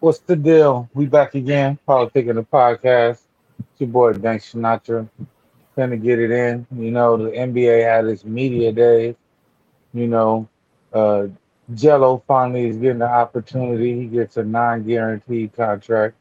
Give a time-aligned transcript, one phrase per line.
[0.00, 0.88] What's the deal?
[0.94, 3.20] We back again, politicking the podcast.
[3.58, 5.06] It's your boy Dank Sinatra.
[5.76, 6.66] Gonna get it in.
[6.74, 9.14] You know, the NBA had its media day.
[9.92, 10.48] You know,
[10.94, 11.26] uh
[11.74, 13.94] Jello finally is getting the opportunity.
[14.00, 16.16] He gets a non-guaranteed contract,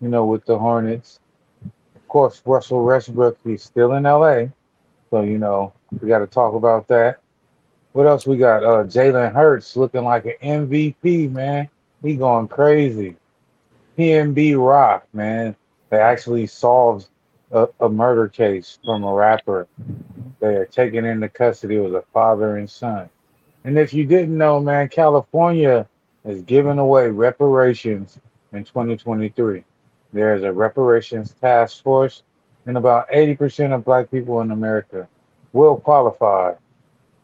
[0.00, 1.18] you know, with the Hornets.
[1.96, 4.44] Of course, Russell Westbrook, he's still in LA.
[5.10, 7.18] So, you know, we gotta talk about that.
[7.94, 8.62] What else we got?
[8.62, 11.68] Uh Jalen Hurts looking like an MVP, man.
[12.00, 13.16] He going crazy.
[13.98, 15.56] PNB Rock, man.
[15.90, 17.08] They actually solved
[17.50, 19.68] a, a murder case from a rapper.
[20.40, 21.76] They are taken into custody.
[21.76, 23.08] It was a father and son.
[23.64, 25.88] And if you didn't know, man, California
[26.24, 28.18] is giving away reparations
[28.52, 29.64] in 2023.
[30.12, 32.22] There's a reparations task force,
[32.66, 35.08] and about 80% of black people in America
[35.52, 36.54] will qualify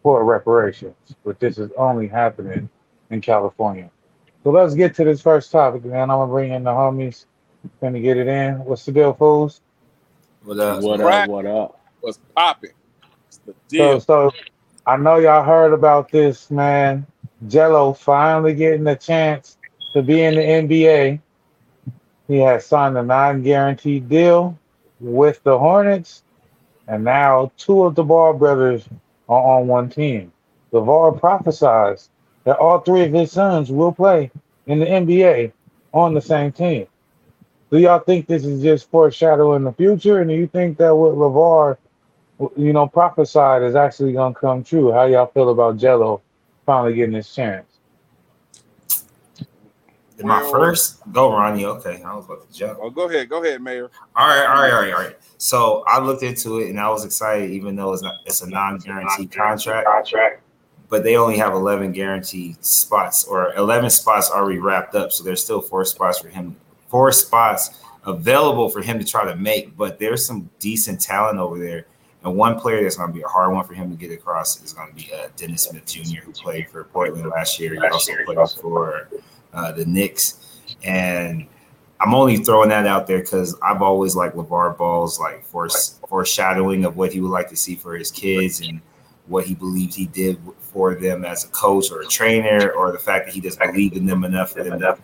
[0.02, 0.94] for reparations,
[1.24, 2.68] but this is only happening
[3.10, 3.90] in California.
[4.42, 6.10] So let's get to this first topic, man.
[6.10, 7.26] I'm gonna bring in the homies.
[7.80, 8.64] Gonna get it in.
[8.64, 9.60] What's the deal, fools?
[10.42, 10.82] What up?
[10.82, 11.28] What up?
[11.28, 11.80] What up?
[12.00, 12.70] What's popping?
[13.28, 14.32] It's the So, so
[14.86, 17.06] I know y'all heard about this, man.
[17.48, 19.58] Jello finally getting a chance
[19.92, 21.20] to be in the NBA.
[22.28, 24.58] He has signed a non-guaranteed deal
[25.00, 26.22] with the Hornets,
[26.88, 28.88] and now two of the Ball brothers
[29.28, 30.32] are on one team.
[30.72, 32.08] LeVar prophesies
[32.44, 34.30] that all three of his sons will play
[34.66, 35.52] in the NBA
[35.92, 36.86] on the same team.
[37.70, 41.14] Do y'all think this is just foreshadowing the future, and do you think that what
[41.14, 41.76] LeVar
[42.56, 44.92] you know, prophesied is actually gonna come true.
[44.92, 46.22] How y'all feel about Jello
[46.64, 47.66] finally getting his chance?
[50.18, 51.02] Am I Well- first?
[51.12, 51.64] Go, Ronnie.
[51.64, 52.78] Okay, I was about to jump.
[52.80, 53.90] Oh, go ahead, go ahead, Mayor.
[54.16, 55.16] All right, all right, all right, all right.
[55.38, 58.48] So I looked into it and I was excited, even though it's not it's a
[58.48, 59.86] non-guaranteed contract.
[59.86, 60.42] contract.
[60.90, 65.12] But they only have 11 guaranteed spots, or 11 spots already wrapped up.
[65.12, 66.56] So there's still four spots for him,
[66.88, 69.76] four spots available for him to try to make.
[69.76, 71.86] But there's some decent talent over there.
[72.22, 74.62] And one player that's going to be a hard one for him to get across
[74.62, 77.72] is going to be uh, Dennis Smith Jr., who played for Portland last year.
[77.72, 79.08] He also played for
[79.54, 80.60] uh, the Knicks.
[80.82, 81.46] And
[82.00, 86.84] I'm only throwing that out there because I've always liked LeVar Ball's like force, foreshadowing
[86.84, 88.80] of what he would like to see for his kids and
[89.26, 90.38] what he believed he did
[90.72, 93.96] for them as a coach or a trainer, or the fact that he just believed
[93.96, 94.96] in them enough for them to,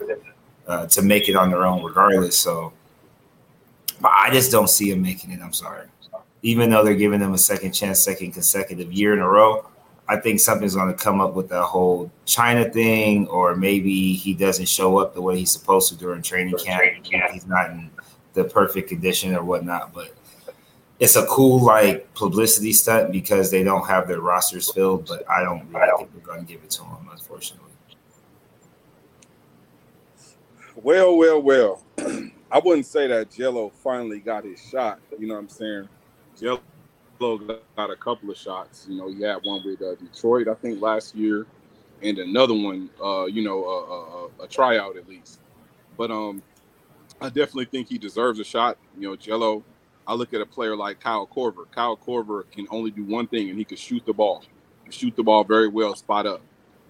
[0.66, 2.38] uh, to make it on their own, regardless.
[2.38, 2.72] So,
[4.00, 5.40] but I just don't see him making it.
[5.40, 5.86] I'm sorry.
[6.42, 9.66] Even though they're giving them a second chance, second consecutive year in a row,
[10.08, 14.34] I think something's going to come up with that whole China thing, or maybe he
[14.34, 16.84] doesn't show up the way he's supposed to during training camp.
[17.32, 17.90] He's not in
[18.34, 20.14] the perfect condition or whatnot, but
[20.98, 25.06] it's a cool like publicity stunt because they don't have their rosters filled.
[25.06, 27.70] But I don't really think they're going to give it to him, unfortunately.
[30.74, 31.82] Well, well, well.
[32.50, 35.00] I wouldn't say that Jello finally got his shot.
[35.18, 35.88] You know what I'm saying?
[36.38, 36.60] Jello
[37.18, 38.86] got a couple of shots.
[38.88, 41.46] You know, he had one with uh, Detroit, I think, last year,
[42.02, 42.88] and another one.
[43.02, 45.40] Uh, you know, uh, a tryout at least.
[45.96, 46.42] But um,
[47.20, 48.78] I definitely think he deserves a shot.
[48.96, 49.64] You know, Jello.
[50.06, 51.70] I look at a player like Kyle Korver.
[51.70, 54.44] Kyle Korver can only do one thing, and he can shoot the ball.
[54.90, 56.40] Shoot the ball very well, spot up.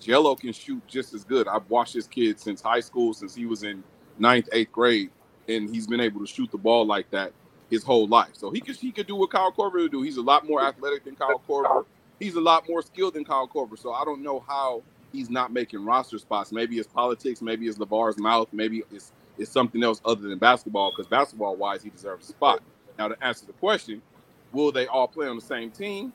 [0.00, 1.48] Jello can shoot just as good.
[1.48, 3.82] I've watched this kid since high school, since he was in
[4.18, 5.10] ninth, eighth grade,
[5.48, 7.32] and he's been able to shoot the ball like that
[7.70, 8.30] his whole life.
[8.34, 10.02] So he could he could do what Kyle Korver would do.
[10.02, 11.84] He's a lot more athletic than Kyle Korver.
[12.20, 13.78] He's a lot more skilled than Kyle Korver.
[13.78, 16.52] So I don't know how he's not making roster spots.
[16.52, 20.90] Maybe it's politics, maybe it's LeVar's mouth, maybe it's it's something else other than basketball,
[20.90, 22.62] because basketball wise, he deserves a spot.
[22.98, 24.02] Now to answer the question,
[24.52, 26.12] will they all play on the same team?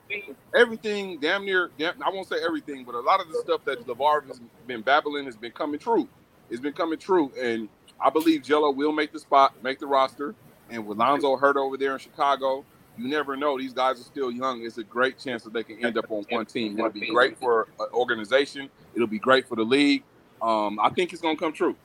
[0.55, 3.85] Everything damn near damn, I won't say everything, but a lot of the stuff that
[3.87, 6.07] LeVar has been babbling has been coming true.
[6.49, 7.31] It's been coming true.
[7.39, 7.69] And
[7.99, 10.35] I believe Jello will make the spot, make the roster.
[10.69, 12.65] And with Lonzo hurt over there in Chicago,
[12.97, 13.57] you never know.
[13.57, 14.63] These guys are still young.
[14.63, 16.77] It's a great chance that they can end up on one team.
[16.77, 18.69] It'll be great for an organization.
[18.95, 20.03] It'll be great for the league.
[20.41, 21.75] Um, I think it's gonna come true.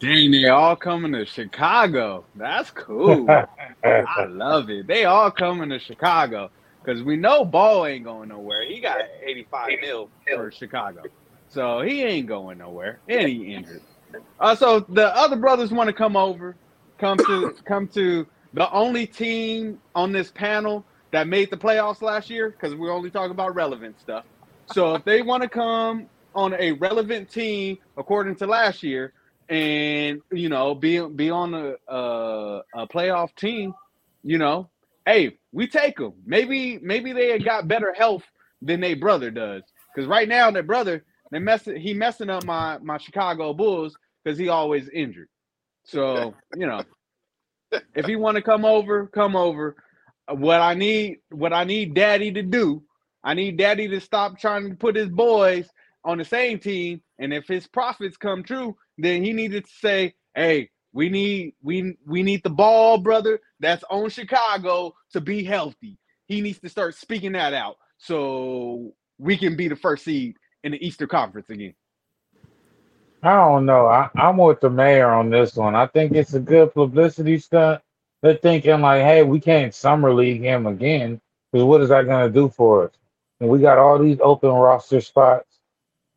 [0.00, 2.24] Dang, they all coming to Chicago.
[2.34, 3.28] That's cool.
[3.84, 4.86] I love it.
[4.86, 6.50] They all coming to Chicago
[6.82, 8.64] because we know Ball ain't going nowhere.
[8.64, 11.02] He got 85 mil for Chicago,
[11.50, 13.82] so he ain't going nowhere, and he injured.
[14.40, 16.56] Uh, so the other brothers want to come over,
[16.98, 22.30] come to come to the only team on this panel that made the playoffs last
[22.30, 24.24] year because we're only talk about relevant stuff.
[24.72, 29.12] So if they want to come on a relevant team according to last year,
[29.50, 33.74] and you know be be on a, a a playoff team,
[34.22, 34.70] you know,
[35.06, 36.14] hey, we take them.
[36.26, 38.24] Maybe maybe they got better health
[38.62, 39.62] than their brother does.
[39.94, 44.38] Because right now their brother they mess he messing up my my Chicago Bulls because
[44.38, 45.28] he always injured.
[45.84, 46.82] So you know,
[47.94, 49.76] if he want to come over, come over.
[50.28, 52.84] What I need, what I need, Daddy to do,
[53.24, 55.68] I need Daddy to stop trying to put his boys
[56.04, 57.02] on the same team.
[57.18, 61.96] And if his profits come true, then he needed to say, "Hey, we need we
[62.06, 63.40] we need the ball, brother.
[63.60, 65.98] That's on Chicago to be healthy.
[66.26, 70.72] He needs to start speaking that out so we can be the first seed in
[70.72, 71.74] the Easter Conference again."
[73.22, 73.86] I don't know.
[73.86, 75.74] I, I'm with the mayor on this one.
[75.74, 77.82] I think it's a good publicity stunt.
[78.22, 81.20] They're thinking like, hey, we can't summer league him again
[81.52, 82.92] because what is that going to do for us?
[83.40, 85.49] And we got all these open roster spots.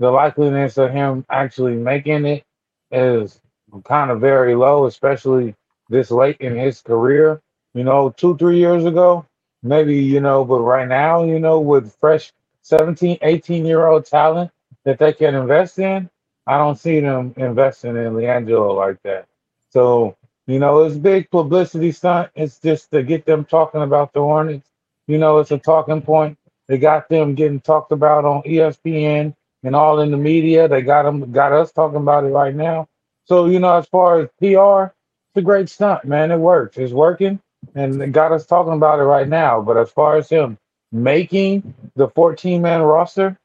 [0.04, 2.44] The likeliness of him actually making it
[2.92, 3.40] is
[3.86, 5.56] kind of very low, especially
[5.88, 7.42] this late in his career.
[7.74, 9.26] You know, two, three years ago,
[9.64, 12.34] maybe, you know, but right now, you know, with fresh
[12.64, 14.52] 17, 18 year old talent
[14.84, 16.10] that they can invest in,
[16.48, 19.26] I don't see them investing in LiAngelo like that.
[19.70, 20.18] So,
[20.48, 22.30] you know, it's big publicity stunt.
[22.36, 24.68] It's just to get them talking about the Hornets.
[25.08, 26.38] You know, it's a talking point.
[26.68, 29.34] They got them getting talked about on ESPN
[29.64, 30.68] and all in the media.
[30.68, 32.88] They got them, got us talking about it right now.
[33.26, 34.94] So, you know, as far as PR,
[35.32, 36.32] it's a great stunt, man.
[36.32, 36.78] It works.
[36.78, 37.40] It's working
[37.76, 39.62] and it got us talking about it right now.
[39.62, 40.58] But as far as him
[40.92, 43.38] making the 14 man roster,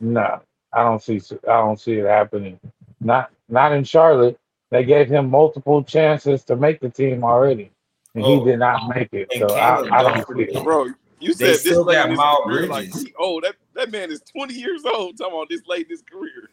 [0.00, 0.42] no,
[0.72, 2.60] I don't see I don't see it happening.
[3.00, 4.38] Not not in Charlotte.
[4.70, 7.70] They gave him multiple chances to make the team already,
[8.14, 9.32] and Oh, he did not make it.
[9.34, 10.64] So I, I don't don't see it.
[10.64, 13.02] Bro, you They said this still late got in his Miles career, like Bridges.
[13.02, 13.44] he old.
[13.44, 15.16] That that man is 20 years old.
[15.18, 16.50] Talking about this late in his career.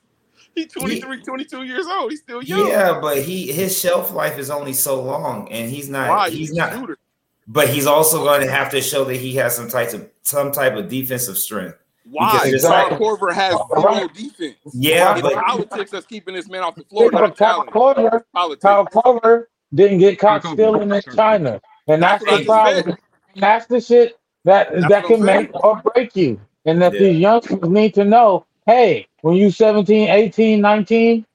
[0.56, 2.12] He 23, 22 years old.
[2.12, 2.68] He's still young.
[2.68, 6.10] Yeah, but he his shelf life is only so long, and he's not.
[6.10, 6.30] Why?
[6.30, 6.74] He's He's not.
[6.74, 6.98] shooter.
[7.48, 10.52] But he's also going to have to show that he has some types of some
[10.52, 11.78] type of defensive strength.
[12.10, 12.40] Why?
[12.46, 13.96] Because Kyle like- Korver has Right.
[13.98, 14.56] zero defense.
[14.74, 17.72] Yeah, but politics that's keeping this man off the floor, not Kyle talent.
[17.72, 18.24] Korver.
[18.62, 22.98] Kyle Korver didn't get caught stealing in China, and that's That's the problem.
[23.36, 26.40] That's the shit that That's that can make or break you.
[26.66, 27.00] And that Yeah.
[27.00, 31.26] these youngsters need to know, hey, when you 17, 18, 19,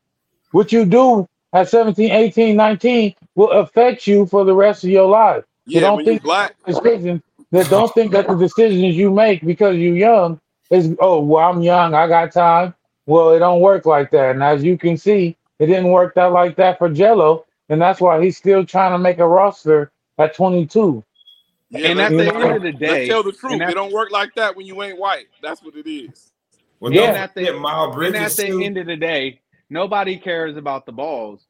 [0.53, 5.09] what you do at 17, 18, 19 will affect you for the rest of your
[5.09, 5.45] life.
[5.67, 7.23] Yeah, don't you think- black, Decisions
[7.53, 10.41] that don't think that the decisions you make because you're young
[10.71, 12.75] is oh well I'm young, I got time.
[13.07, 14.33] Well, it don't work like that.
[14.33, 18.01] And as you can see, it didn't work out like that for Jello, and that's
[18.01, 21.03] why he's still trying to make a roster at 22.
[21.71, 23.55] Yeah, and at the you end of the let's day, tell the truth.
[23.61, 25.27] and It don't work like that when you ain't white.
[25.43, 26.33] That's what it is.
[26.81, 27.07] well, Yeah.
[27.09, 28.61] don't at the- forget Miles and at the too.
[28.63, 31.47] end of the day, nobody cares about the balls.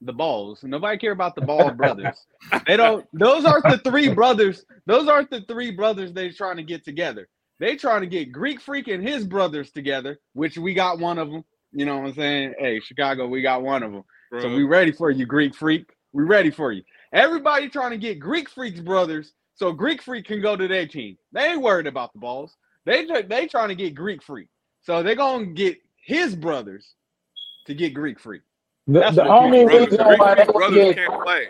[0.00, 0.62] The balls.
[0.62, 2.24] Nobody care about the ball brothers.
[2.68, 3.04] They don't.
[3.12, 4.64] Those aren't the three brothers.
[4.86, 7.28] Those aren't the three brothers they trying to get together.
[7.58, 11.28] They trying to get Greek Freak and his brothers together, which we got one of
[11.32, 11.44] them.
[11.72, 12.54] You know what I'm saying?
[12.60, 14.04] Hey, Chicago, we got one of them.
[14.40, 15.90] So we ready for you, Greek Freak.
[16.12, 16.84] We ready for you.
[17.12, 21.18] Everybody trying to get Greek Freak's brothers so Greek Freak can go to their team.
[21.32, 22.56] They ain't worried about the balls.
[22.86, 24.48] They they trying to get Greek Freak.
[24.82, 26.94] So they're gonna get his brothers
[27.66, 28.42] to get Greek Freak.
[28.86, 31.48] The, That's the what only brothers, reason Greek why they Freak brothers get can't play.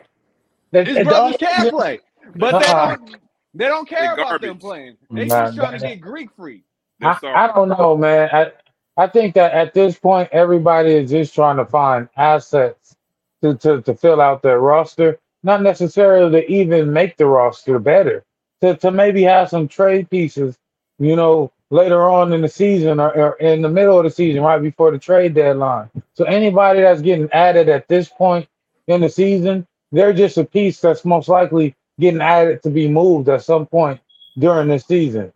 [0.72, 2.00] the, His the brothers only can reason- play,
[2.36, 2.96] but they Uh-uh.
[2.96, 3.16] don't
[3.54, 4.96] they don't care They about them playing.
[5.10, 6.64] They Nah, just trying to that- get Greek Freak.
[7.02, 7.16] I.
[7.22, 8.28] I don't know, man.
[8.32, 8.52] I,
[8.96, 12.96] I think that at this point, everybody is just trying to find assets
[13.42, 18.22] to, to, to fill out their roster, not necessarily to even make the roster better,
[18.60, 20.58] to, to maybe have some trade pieces,
[20.98, 24.42] you know, later on in the season or, or in the middle of the season,
[24.42, 25.88] right before the trade deadline.
[26.12, 28.46] So anybody that's getting added at this point
[28.88, 33.30] in the season, they're just a piece that's most likely getting added to be moved
[33.30, 34.00] at some point
[34.38, 35.32] during the season.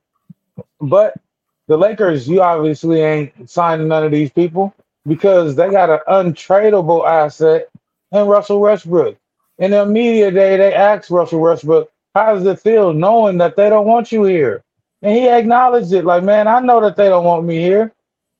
[0.78, 1.14] But
[1.68, 4.74] the Lakers, you obviously ain't signing none of these people
[5.06, 7.70] because they got an untradeable asset
[8.12, 9.16] in Russell Westbrook.
[9.62, 13.68] In the media day, they asked Russell Westbrook, "How does it feel knowing that they
[13.68, 14.64] don't want you here?"
[15.02, 17.92] And he acknowledged it, like, "Man, I know that they don't want me here,"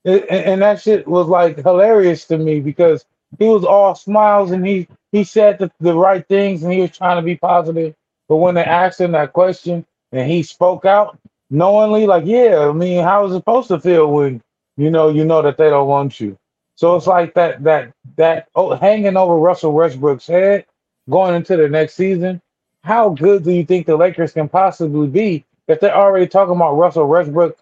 [0.03, 3.05] and, and that shit was like hilarious to me because
[3.39, 6.91] he was all smiles and he he said the, the right things and he was
[6.91, 7.95] trying to be positive.
[8.27, 11.17] But when they asked him that question and he spoke out,
[11.49, 14.41] knowingly, like, yeah, I mean, how is it supposed to feel when
[14.75, 16.37] you know you know that they don't want you?
[16.75, 20.65] So it's like that that that oh, hanging over Russell Westbrook's head
[21.09, 22.41] going into the next season.
[22.83, 26.73] How good do you think the Lakers can possibly be if they're already talking about
[26.75, 27.57] Russell Westbrook?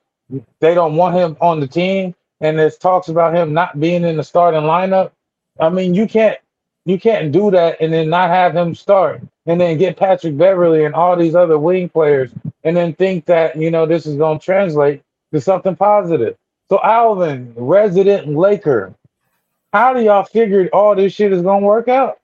[0.60, 4.18] They don't want him on the team, and there's talks about him not being in
[4.18, 5.12] the starting lineup.
[5.60, 6.38] I mean, you can't
[6.86, 10.86] you can't do that and then not have him start, and then get Patrick Beverley
[10.86, 12.32] and all these other wing players
[12.64, 16.38] and then think that you know this is going to translate to something positive.
[16.70, 18.94] So Alvin, resident Laker,
[19.74, 22.21] how do y'all figure all this shit is gonna work out?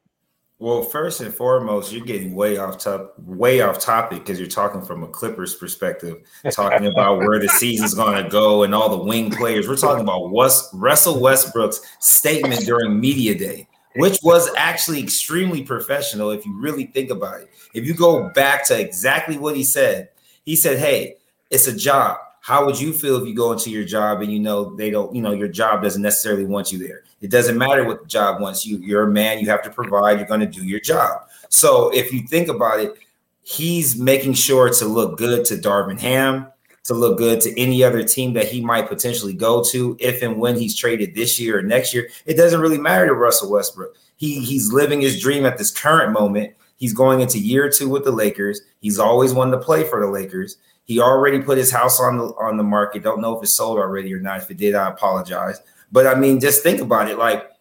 [0.60, 4.82] Well, first and foremost, you're getting way off top, way off topic because you're talking
[4.82, 6.18] from a Clippers perspective,
[6.52, 9.68] talking about where the season's going to go and all the wing players.
[9.68, 16.32] We're talking about West, Russell Westbrook's statement during media day, which was actually extremely professional.
[16.32, 20.10] If you really think about it, if you go back to exactly what he said,
[20.44, 21.18] he said, "Hey,
[21.52, 22.18] it's a job.
[22.48, 25.14] How would you feel if you go into your job and you know they don't,
[25.14, 27.04] you know, your job doesn't necessarily want you there?
[27.20, 28.78] It doesn't matter what the job wants you.
[28.78, 31.28] You're a man, you have to provide, you're going to do your job.
[31.50, 32.94] So if you think about it,
[33.42, 36.48] he's making sure to look good to Darvin Ham,
[36.86, 40.40] to look good to any other team that he might potentially go to if and
[40.40, 42.08] when he's traded this year or next year.
[42.26, 43.94] It doesn't really matter to Russell Westbrook.
[44.16, 46.54] He he's living his dream at this current moment.
[46.78, 48.62] He's going into year two with the Lakers.
[48.80, 50.56] He's always wanted to play for the Lakers.
[50.88, 53.04] He already put his house on the on the market.
[53.04, 54.42] Don't know if it's sold already or not.
[54.42, 55.60] If it did, I apologize.
[55.92, 57.18] But I mean, just think about it.
[57.18, 57.52] Like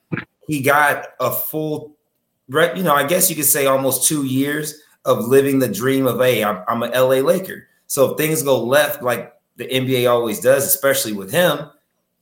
[0.46, 1.96] he got a full,
[2.48, 6.20] you know, I guess you could say almost two years of living the dream of,
[6.20, 7.66] hey, I'm, I'm an LA Laker.
[7.88, 11.70] So if things go left, like the NBA always does, especially with him,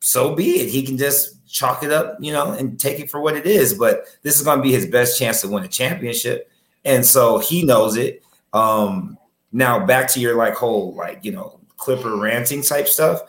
[0.01, 0.71] so be it.
[0.71, 3.75] He can just chalk it up, you know, and take it for what it is.
[3.75, 6.51] But this is going to be his best chance to win a championship,
[6.85, 8.23] and so he knows it.
[8.53, 9.19] Um,
[9.55, 13.21] now back to your like whole like you know Clipper ranting type stuff.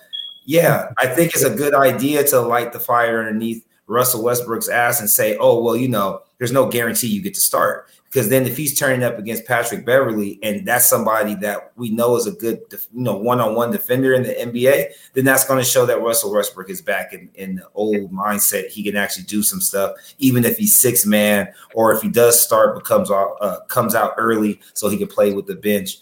[0.46, 5.00] Yeah, I think it's a good idea to light the fire underneath Russell Westbrook's ass
[5.00, 8.46] and say, oh well, you know, there's no guarantee you get to start because then
[8.46, 12.32] if he's turning up against Patrick Beverley and that's somebody that we know is a
[12.32, 16.34] good you know one-on-one defender in the NBA, then that's going to show that Russell
[16.34, 18.67] Westbrook is back in, in the old mindset.
[18.67, 22.41] He can actually do some stuff, even if he's six man or if he does
[22.41, 25.98] start, becomes uh, comes out early so he can play with the bench.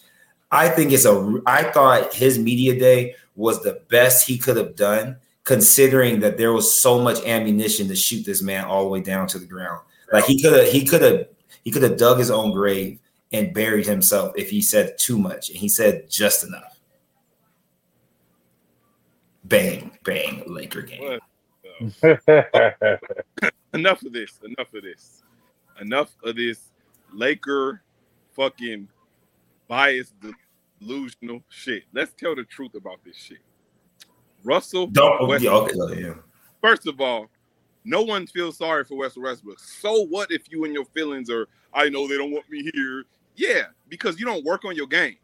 [0.53, 1.41] I think it's a.
[1.47, 6.53] I thought his media day was the best he could have done, considering that there
[6.53, 9.81] was so much ammunition to shoot this man all the way down to the ground.
[10.11, 11.25] Like he could have, he could have,
[11.63, 12.99] he could have dug his own grave
[13.31, 16.79] and buried himself if he said too much, and he said just enough.
[19.43, 21.19] Bang, bang, Laker game.
[23.73, 24.39] enough of this.
[24.43, 25.23] Enough of this.
[25.81, 26.69] Enough of this
[27.11, 27.81] Laker
[28.35, 28.87] fucking
[29.67, 30.13] biased
[30.79, 31.83] delusional shit.
[31.93, 33.39] Let's tell the truth about this shit.
[34.43, 34.87] Russell.
[34.87, 36.13] Don't, West- okay, yeah.
[36.61, 37.29] First of all,
[37.85, 39.59] no one feels sorry for Russell Westbrook.
[39.59, 43.03] So what if you and your feelings are, I know they don't want me here.
[43.35, 45.17] Yeah, because you don't work on your game.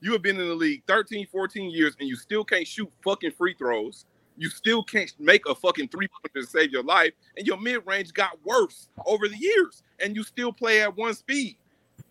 [0.00, 3.32] You have been in the league 13, 14 years and you still can't shoot fucking
[3.32, 4.06] free throws.
[4.36, 7.12] You still can't make a fucking three pointer to save your life.
[7.36, 9.82] And your mid range got worse over the years.
[9.98, 11.56] And you still play at one speed.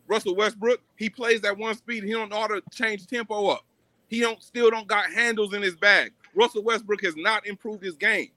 [0.08, 2.04] Russell Westbrook, he plays at one speed.
[2.04, 3.66] He don't know how to change tempo up.
[4.08, 6.14] He don't still don't got handles in his bag.
[6.34, 8.30] Russell Westbrook has not improved his game.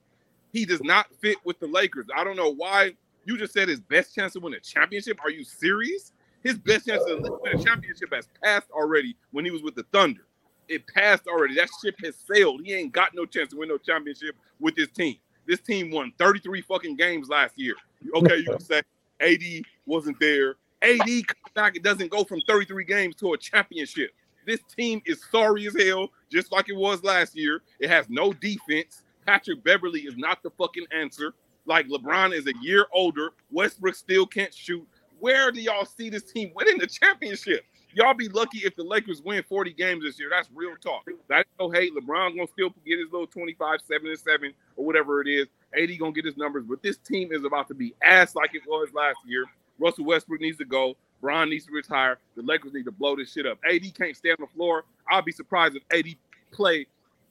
[0.51, 2.07] He does not fit with the Lakers.
[2.15, 2.93] I don't know why
[3.25, 5.19] you just said his best chance to win a championship.
[5.23, 6.11] Are you serious?
[6.43, 9.83] His best chance to win a championship has passed already when he was with the
[9.93, 10.25] Thunder.
[10.67, 11.55] It passed already.
[11.55, 12.61] That ship has sailed.
[12.65, 15.17] He ain't got no chance to win no championship with this team.
[15.45, 17.75] This team won 33 fucking games last year.
[18.15, 18.81] Okay, you can say
[19.19, 19.41] AD
[19.85, 20.55] wasn't there.
[20.81, 24.11] AD comes back, it doesn't go from 33 games to a championship.
[24.45, 27.61] This team is sorry as hell, just like it was last year.
[27.79, 29.03] It has no defense.
[29.25, 31.33] Patrick Beverley is not the fucking answer.
[31.65, 33.33] Like LeBron is a year older.
[33.51, 34.87] Westbrook still can't shoot.
[35.19, 37.63] Where do y'all see this team winning the championship?
[37.93, 40.29] Y'all be lucky if the Lakers win 40 games this year.
[40.31, 41.05] That's real talk.
[41.27, 41.93] That's no hate.
[41.93, 45.47] LeBron gonna still get his little 25, 7 and 7 or whatever it is.
[45.77, 48.63] AD gonna get his numbers, but this team is about to be ass like it
[48.65, 49.45] was last year.
[49.81, 50.95] Russell Westbrook needs to go.
[51.21, 52.19] Bron needs to retire.
[52.35, 53.59] The Lakers need to blow this shit up.
[53.69, 54.85] AD can't stay on the floor.
[55.09, 56.15] I'll be surprised if AD
[56.51, 56.87] play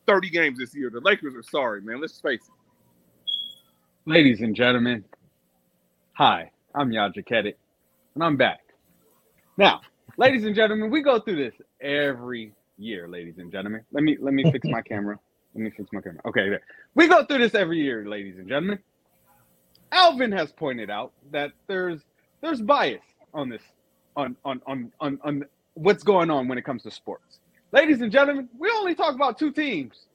[0.07, 0.90] 30 games this year.
[0.90, 2.00] The Lakers are sorry, man.
[2.00, 4.11] Let's face it.
[4.11, 5.04] Ladies and gentlemen,
[6.12, 7.54] hi, I'm Yaja Kedit,
[8.14, 8.61] and I'm back.
[9.57, 9.83] Now,
[10.16, 13.83] ladies and gentlemen, we go through this every year, ladies and gentlemen.
[13.92, 15.19] Let me let me fix my camera.
[15.54, 16.21] Let me fix my camera.
[16.26, 16.62] Okay, there.
[16.95, 18.78] We go through this every year, ladies and gentlemen.
[19.92, 22.00] Alvin has pointed out that there's
[22.40, 23.02] there's bias
[23.35, 23.62] on this
[24.16, 25.44] on on on on, on
[25.75, 27.38] what's going on when it comes to sports.
[27.73, 30.06] Ladies and gentlemen, we only talk about two teams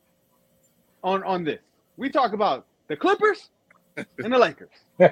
[1.04, 1.62] on on this.
[1.98, 3.50] We talk about the Clippers
[4.24, 4.70] and the Lakers.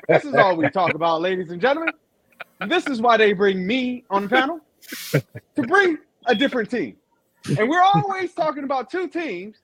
[0.07, 1.93] This is all we talk about, ladies and gentlemen.
[2.67, 4.59] This is why they bring me on the panel
[5.55, 6.97] to bring a different team.
[7.57, 9.57] And we're always talking about two teams,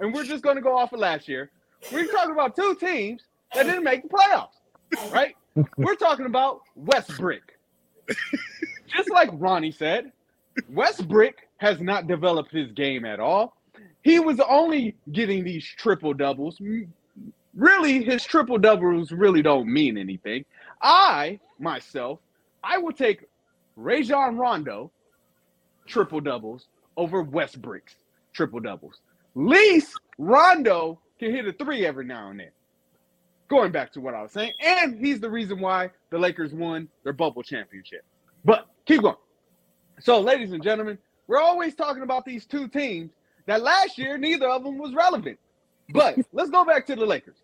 [0.00, 1.50] and we're just going to go off of last year.
[1.92, 3.22] We're talking about two teams
[3.54, 5.34] that didn't make the playoffs, right?
[5.76, 7.52] We're talking about Westbrook.
[8.86, 10.12] Just like Ronnie said,
[10.70, 13.56] Westbrook has not developed his game at all.
[14.02, 16.60] he was only getting these triple doubles.
[17.54, 20.44] Really, his triple doubles really don't mean anything.
[20.82, 22.20] I myself,
[22.62, 23.24] I will take
[23.76, 24.90] Rajon Rondo
[25.86, 27.94] triple doubles over Westbrook's
[28.32, 29.00] triple doubles.
[29.34, 32.50] Least Rondo can hit a three every now and then.
[33.48, 36.88] Going back to what I was saying, and he's the reason why the Lakers won
[37.04, 38.04] their bubble championship.
[38.44, 39.16] But keep going.
[40.00, 40.98] So, ladies and gentlemen,
[41.28, 43.12] we're always talking about these two teams
[43.46, 45.38] that last year neither of them was relevant.
[45.90, 47.36] But let's go back to the Lakers.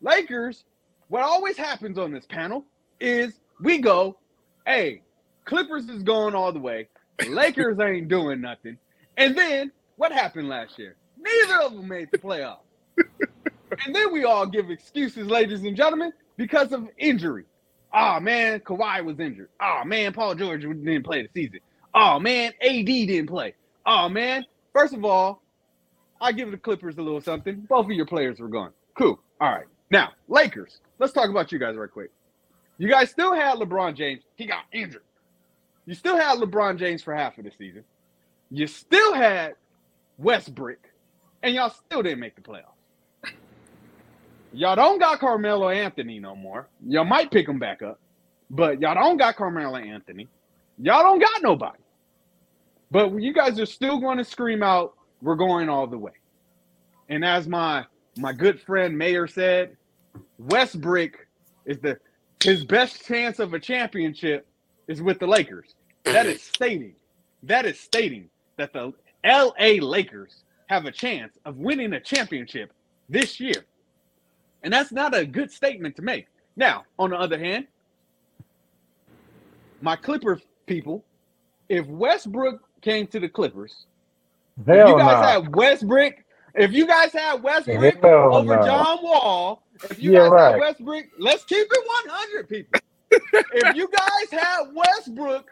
[0.00, 0.64] Lakers,
[1.08, 2.64] what always happens on this panel
[3.00, 4.18] is we go,
[4.66, 5.02] hey,
[5.44, 6.88] Clippers is going all the way.
[7.28, 8.78] Lakers ain't doing nothing.
[9.16, 10.96] And then what happened last year?
[11.18, 12.58] Neither of them made the playoffs.
[13.84, 17.44] and then we all give excuses, ladies and gentlemen, because of injury.
[17.92, 19.48] Oh man, Kawhi was injured.
[19.60, 21.60] Oh man, Paul George didn't play the season.
[21.94, 23.54] Oh man, AD didn't play.
[23.86, 25.42] Oh man, first of all,
[26.20, 27.66] I give the Clippers a little something.
[27.68, 28.72] Both of your players were gone.
[28.96, 29.20] Cool.
[29.40, 29.66] All right.
[29.90, 30.80] Now, Lakers.
[30.98, 32.10] Let's talk about you guys right quick.
[32.78, 34.22] You guys still had LeBron James.
[34.36, 35.02] He got injured.
[35.86, 37.84] You still had LeBron James for half of the season.
[38.50, 39.54] You still had
[40.18, 40.78] Westbrook,
[41.42, 42.73] and y'all still didn't make the playoffs.
[44.54, 46.68] Y'all don't got Carmelo Anthony no more.
[46.86, 47.98] Y'all might pick him back up,
[48.50, 50.28] but y'all don't got Carmelo Anthony.
[50.78, 51.78] Y'all don't got nobody.
[52.90, 56.12] But you guys are still going to scream out, "We're going all the way."
[57.08, 57.84] And as my
[58.16, 59.76] my good friend Mayor said,
[60.38, 61.26] Westbrook
[61.66, 61.98] is the
[62.44, 64.46] his best chance of a championship
[64.86, 65.74] is with the Lakers.
[66.04, 66.94] That is stating,
[67.42, 68.92] that is stating that the
[69.24, 72.72] LA Lakers have a chance of winning a championship
[73.08, 73.64] this year.
[74.64, 76.26] And that's not a good statement to make.
[76.56, 77.66] Now, on the other hand,
[79.82, 81.04] my Clipper people,
[81.68, 83.86] if Westbrook came to the Clippers,
[84.66, 85.20] Hell if you guys nah.
[85.20, 86.14] had Westbrook,
[86.54, 88.64] if you guys had Westbrook Hell over no.
[88.64, 90.52] John Wall, if you Yeah, guys right.
[90.52, 92.80] had Westbrook, let's keep it 100 people.
[93.52, 95.46] if you guys had Westbrook,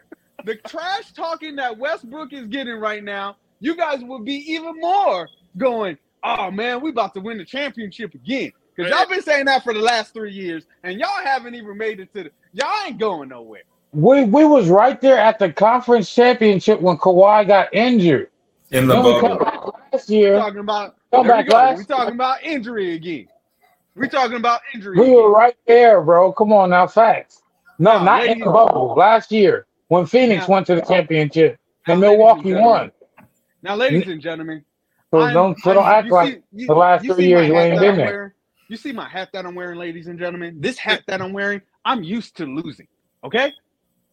[0.44, 5.28] the trash talking that Westbrook is getting right now, you guys would be even more
[5.58, 8.52] going, oh man, we about to win the championship again.
[8.74, 12.00] Because y'all been saying that for the last three years, and y'all haven't even made
[12.00, 13.62] it to the y'all ain't going nowhere.
[13.92, 18.30] We we was right there at the conference championship when Kawhi got injured.
[18.70, 19.44] in the Then come bubble.
[19.44, 20.36] back last We're year.
[20.38, 23.28] talking about Come there we back last We're talking about injury again.
[23.94, 24.96] We're talking about injury.
[24.96, 25.14] We again.
[25.16, 26.32] were right there, bro.
[26.32, 27.42] Come on now, facts.
[27.78, 28.94] No, Now, not in ladies- the bubble.
[28.96, 32.92] Last year when Phoenix Now- went to the championship and Now, and Milwaukee gentlemen, won.
[33.62, 34.64] Now, ladies and gentlemen,
[35.10, 37.58] So don't so don't act you like see- you- the last three years my you
[37.58, 38.34] ain't been I'm there.
[38.62, 38.68] Wearing?
[38.68, 40.60] You see my hat that I'm wearing, ladies and gentlemen.
[40.60, 42.86] This hat that I'm wearing, I'm used to losing.
[43.24, 43.52] Okay,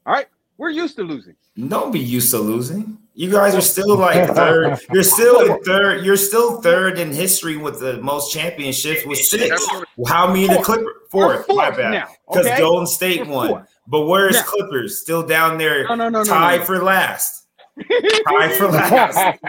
[0.05, 1.35] all right, we're used to losing.
[1.67, 2.97] Don't be used to losing.
[3.15, 4.79] You guys are still like third.
[4.93, 6.05] You're still in third.
[6.05, 9.65] You're still third in history with the most championships with six.
[10.07, 10.65] How many the Fourth.
[10.65, 10.93] Clipper?
[11.09, 11.45] Fourth.
[11.49, 12.07] My bad.
[12.27, 12.57] Because okay?
[12.59, 13.47] Golden State We're won.
[13.49, 13.75] fourth.
[13.87, 15.01] But where's Now- Clippers?
[15.01, 17.38] Still down there, No, no, no, no, tied no, for last.
[18.27, 19.39] Tied for last.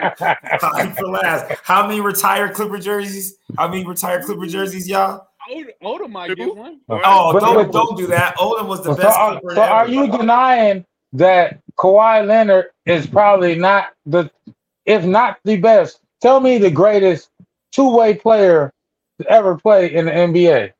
[0.59, 1.59] Tied for last.
[1.63, 3.35] How many retired Clipper jerseys?
[3.57, 5.27] How many retired Clipper jerseys, y'all?
[5.49, 6.79] Oda, Oda might get one.
[6.87, 8.35] Oh, oh, But- don't but- don't do that.
[8.37, 13.05] Odom was the So, best are, Clipper so are you denying that Kawhi Leonard is
[13.07, 14.29] probably not the,
[14.85, 17.29] if not the best, tell me the greatest
[17.71, 18.71] two way player
[19.19, 20.71] to ever play in the NBA?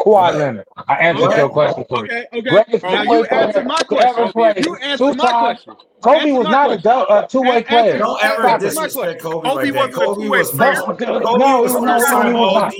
[0.00, 0.34] Kawhi What?
[0.34, 0.66] Leonard.
[0.88, 1.36] I answered What?
[1.36, 2.10] your question for you.
[2.10, 2.50] Okay, okay.
[2.50, 4.32] Greatest Now you player answer my question.
[4.32, 4.54] play.
[4.56, 5.76] You answer my question.
[6.02, 6.82] Kobe was not a, question.
[6.82, 7.98] du- uh, a two way player.
[7.98, 9.82] Don't ever Stop disrespect Kobe, Kobe like that.
[9.82, 10.86] wasn't a two-way player.
[11.04, 12.08] No, Kobe no, was he was not.
[12.08, 12.74] time He was all not.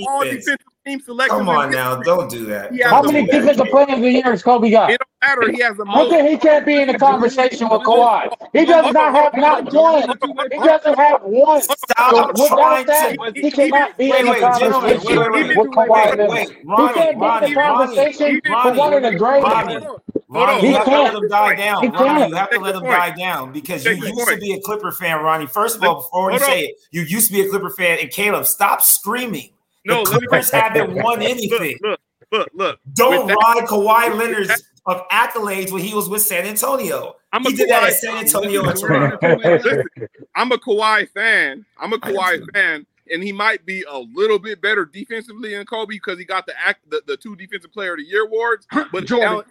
[0.85, 1.01] All defense.
[1.01, 1.39] defensive team selections.
[1.39, 2.71] Come on now, don't do that.
[2.83, 4.91] How many defensive players of the year has Kobe got?
[4.91, 5.51] It don't matter.
[5.51, 6.11] He has the How most.
[6.11, 8.33] come he can't be in the conversation with Kawhi?
[8.53, 10.17] He does not have not one.
[10.51, 11.61] He doesn't have one.
[11.61, 13.41] So Stop without trying that, to.
[13.41, 16.17] he cannot be Wait, in the wait, gentlemen, conversation wait, wait, wait, with Kawhi wait,
[16.17, 16.29] Leonard.
[16.29, 19.87] wait, He Ronnie, can't be in Ronnie, conversation Ronnie, for one of the Ronnie, greatest.
[20.29, 21.13] Ronnie, He you have to can't.
[21.13, 21.83] let him die down.
[21.83, 22.29] He Ronnie, can't.
[22.29, 22.93] you have to let him point.
[22.93, 25.47] die down because you Take your used to be a Clipper fan, Ronnie.
[25.47, 26.43] First of all, before you on.
[26.43, 27.99] say it, you used to be a Clipper fan.
[27.99, 29.50] And Caleb, stop screaming.
[29.85, 31.77] The No, let me Clippers haven't won anything.
[31.81, 31.99] look,
[32.31, 32.79] look, look.
[32.93, 37.15] Don't that- ride Kawhi Leonard's of accolades when he was with San Antonio.
[37.33, 37.87] I'm He a did that Kawhi.
[37.87, 39.37] at San Antonio and Listen, Toronto.
[39.37, 39.83] Listen,
[40.35, 41.65] I'm a Kawhi fan.
[41.79, 45.55] I'm a I am Kawhi fan, and he might be a little bit better defensively
[45.55, 48.25] than Kobe because he got the act the, the two defensive player of the year
[48.25, 48.65] awards.
[48.91, 49.43] But Jordan.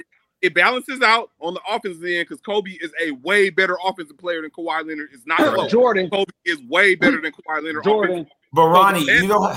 [0.42, 4.42] it balances out on the offensive end because Kobe is a way better offensive player
[4.42, 5.10] than Kawhi Leonard.
[5.12, 5.70] Is not close.
[5.70, 7.84] Jordan, Kobe is way better than Kawhi Leonard.
[7.84, 9.54] Jordan, But Ronnie, you know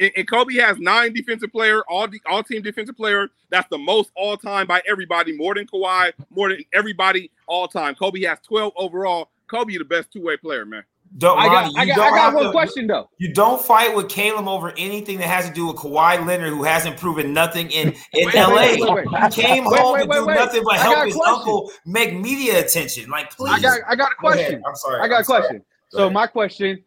[0.00, 3.28] And, and Kobe has nine defensive player, all the all team defensive player.
[3.50, 7.94] That's the most all time by everybody, more than Kawhi, more than everybody all time.
[7.94, 9.30] Kobe has 12 overall.
[9.48, 10.84] Kobe the best two way player, man.
[11.16, 13.08] Don't, I got, Ronnie, I got, don't I got one to- question though.
[13.16, 16.62] You don't fight with Caleb over anything that has to do with Kawhi Leonard, who
[16.64, 18.54] hasn't proven nothing in, in Wait, LA.
[18.54, 19.32] wait, wait, wait, wait.
[19.32, 20.34] He came Wait, home wait, to do wait.
[20.34, 21.34] nothing but I help his question.
[21.34, 23.08] uncle make media attention.
[23.08, 23.52] Like, please.
[23.54, 24.62] I got, I got a Go question.
[24.68, 25.00] I'm sorry.
[25.00, 25.56] I got I'm a question.
[25.58, 26.12] Go So ahead.
[26.12, 26.84] my question,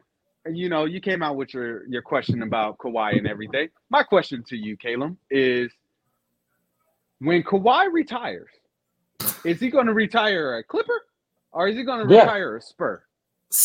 [0.50, 3.70] you know, you came out with your your question about Kawhi and everything.
[3.90, 5.72] My question to you, Caleb, is
[7.20, 8.50] when Kawhi retires,
[9.44, 11.02] is he going to retire a Clipper
[11.52, 12.22] or is he going to Yeah.
[12.22, 13.04] retire a Spur?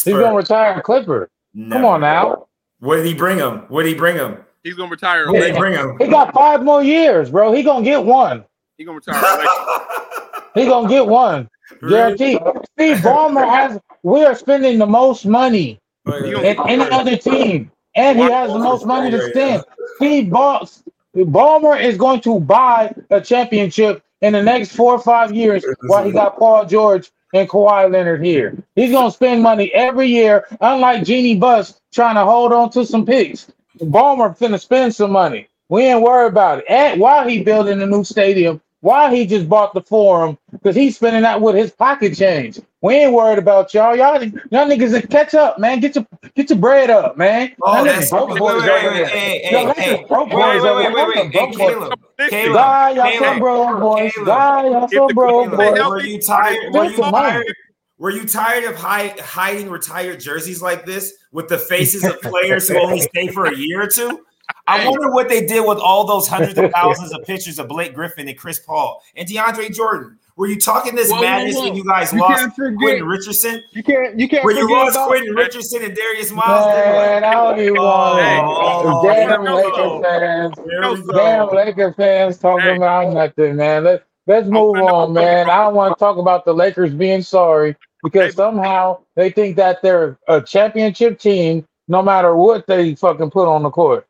[0.04, 1.30] He's gonna retire a Clipper.
[1.70, 2.48] Come on now.
[2.80, 3.60] What did he bring him?
[3.68, 4.38] What did he bring him?
[4.64, 5.26] He's gonna retire.
[5.26, 5.58] What did he Lakers.
[5.60, 5.96] bring him?
[6.00, 7.52] He got five more years, bro.
[7.52, 8.44] He gonna get one.
[8.78, 9.22] He gonna retire.
[10.54, 11.48] He gonna get one.
[11.86, 12.38] Guaranteed.
[12.72, 13.78] Steve Ballmer has.
[14.02, 18.86] We are spending the most money Than any other team, and he has the most
[18.86, 19.64] money to spend.
[19.96, 20.68] Steve Ball,
[21.16, 26.04] Ballmer is going to buy a championship in the next four or five years, while
[26.04, 28.56] he got Paul George and Kawhi Leonard here.
[28.76, 33.04] He's gonna spend money every year, unlike Jeanie Buss trying to hold on to some
[33.04, 33.52] picks.
[33.80, 35.48] Ballmer finna spend some money.
[35.68, 36.66] We ain't worried about it.
[36.68, 40.94] And while he building a new stadium, why he just bought the forum, because he's
[40.96, 42.60] spending that with his pocket change.
[42.86, 43.96] We ain't worried about y'all.
[43.96, 44.32] Y'all, y'all
[44.68, 45.80] niggas catch up, man.
[45.80, 47.52] Get your get your bread up, man.
[47.62, 49.08] Oh, Y'all that's niggas broke wait, boys wait, wait, over wait, there.
[49.08, 50.06] hey, Y'all hey, niggas hey.
[50.08, 51.06] broke Wait, boys wait, over wait, wait, there.
[51.08, 51.32] wait.
[51.32, 51.72] Hey, Broke boys.
[51.72, 54.12] Caleb, Listen, Caleb, Die, y'all Caleb, some broke boys.
[54.12, 54.26] Caleb.
[54.28, 55.88] Die, y'all If some the broke Clippers Caleb, stay boys.
[55.88, 56.72] were healthy, you tired?
[56.74, 57.28] Were Take you the money.
[57.32, 57.54] tired?
[57.98, 62.68] Were you tired of hi- hiding retired jerseys like this with the faces of players
[62.68, 64.24] who only stay for a year or two?
[64.68, 64.88] I Hey.
[64.88, 68.28] wonder what they did with all those hundreds of thousands of pictures of Blake Griffin
[68.28, 70.18] and Chris Paul and DeAndre Jordan.
[70.36, 71.64] Were you talking this Whoa, whoa, madness whoa.
[71.64, 72.54] when you guys You lost.
[72.56, 73.62] Quentin Richardson?
[73.72, 74.20] You can't.
[74.20, 75.08] You can't When you lost about.
[75.08, 76.74] Quentin Richardson and Darius Miles?
[76.74, 79.14] they Man, I don't even want Oh, it.
[79.14, 80.02] Damn no, Lakers no.
[80.02, 80.54] fans.
[80.56, 81.12] There we No, go.
[81.12, 82.76] Damn Lakers fans talking Hey.
[82.76, 83.84] about nothing, man.
[83.84, 85.48] Let's let's move finna- on, man.
[85.48, 88.36] I don't want to talk about the Lakers being sorry because Hey.
[88.36, 93.62] somehow they think that they're a championship team no matter what they fucking put on
[93.62, 94.06] the court.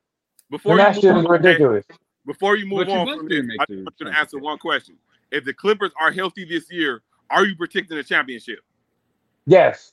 [0.51, 1.85] Before And you that move shit on, is ridiculous.
[2.27, 4.19] Before you move But on both from didn't this, make I the just want to
[4.21, 4.97] answer one question.
[5.31, 8.61] If the Clippers are healthy this year, are you protecting the championship?
[9.47, 9.93] Yes.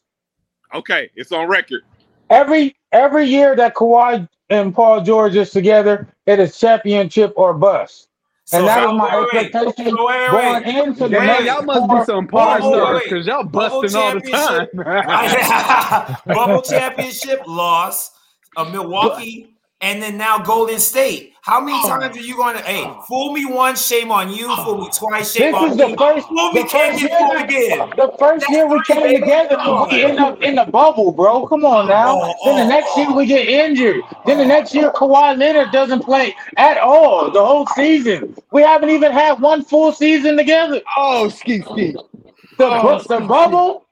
[0.74, 1.82] Okay, it's on record.
[2.30, 8.10] Every every year that Kawhi and Paul George is together, it is championship or bust.
[8.46, 10.76] So and that how- is my wait, wait, expectation wait, wait, going wait.
[10.88, 13.04] into the Damn, next y'all must be four- some porn Whoa, whoa, stars wait.
[13.10, 14.68] because y'all Bubble busting all the time.
[14.84, 16.26] championship.
[16.26, 18.12] Bubble championship loss
[18.58, 21.33] of Milwaukee, and then now Golden State.
[21.46, 21.90] How many Oh.
[21.90, 22.62] times are you going to?
[22.64, 24.48] Hey, fool me once, shame on you.
[24.64, 25.92] Fool me twice, shame This on is me.
[25.92, 27.90] the first, Fool me the can't first get year, fooled that- again.
[27.98, 29.20] the first That's year we came baby.
[29.20, 29.90] together, Come on.
[29.90, 31.46] we in the in the bubble, bro.
[31.46, 32.18] Come on now.
[32.22, 33.16] Oh, then the oh, next year oh.
[33.18, 34.02] we get injured.
[34.26, 38.34] Then the next year Kawhi Leonard doesn't play at all the whole season.
[38.54, 40.80] We haven't even had one full season together.
[40.98, 41.94] oh, ski ski.
[42.58, 43.83] The, Oh, bu- the bubble.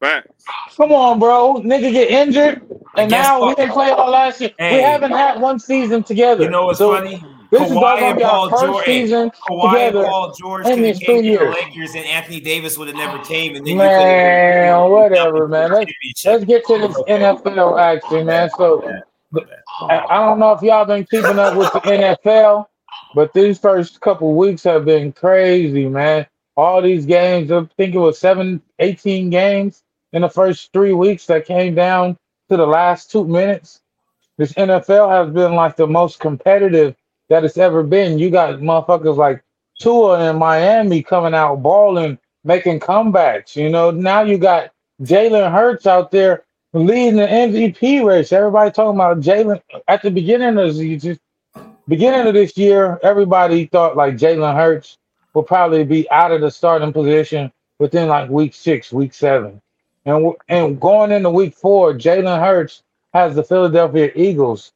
[0.00, 0.44] Facts.
[0.76, 1.62] Come on, bro.
[1.64, 2.62] Nigga get injured,
[2.96, 3.56] and now we what?
[3.56, 4.50] didn't play all last year.
[4.58, 4.76] Hey.
[4.76, 6.44] we haven't had one season together.
[6.44, 7.22] You know what's So funny?
[7.50, 8.84] This is Kawhi gonna and be our Paul first George.
[8.84, 9.98] season Kawhi together.
[9.98, 11.50] and Paul George in could these came two to the.
[11.50, 13.56] Lakers, and Anthony Davis would have never came.
[13.56, 15.72] And then Man, you whatever, man.
[15.72, 15.92] Let's
[16.24, 18.50] let's get to this NFL action, man.
[18.56, 18.88] So
[19.80, 22.66] I, I don't know if y'all been keeping up with the NFL,
[23.14, 26.26] but these first couple weeks have been crazy, man.
[26.60, 31.24] All these games, I think it was seven, 18 games in the first three weeks
[31.26, 32.18] that came down
[32.50, 33.80] to the last two minutes.
[34.36, 36.94] This NFL has been like the most competitive
[37.30, 38.18] that it's ever been.
[38.18, 39.42] You got motherfuckers like
[39.78, 43.56] Tua in Miami coming out balling, making comebacks.
[43.56, 44.70] You know, now you got
[45.02, 46.44] Jalen Hurts out there
[46.74, 48.32] leading the MVP race.
[48.32, 51.18] Everybody talking about Jalen at the beginning of the
[51.88, 53.00] beginning of this year.
[53.02, 54.98] Everybody thought like Jalen Hurts
[55.34, 59.60] will probably be out of the starting position within like week six, week seven,
[60.04, 64.72] and and going into week four, Jalen Hurts has the Philadelphia Eagles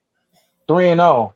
[0.66, 1.34] three and zero,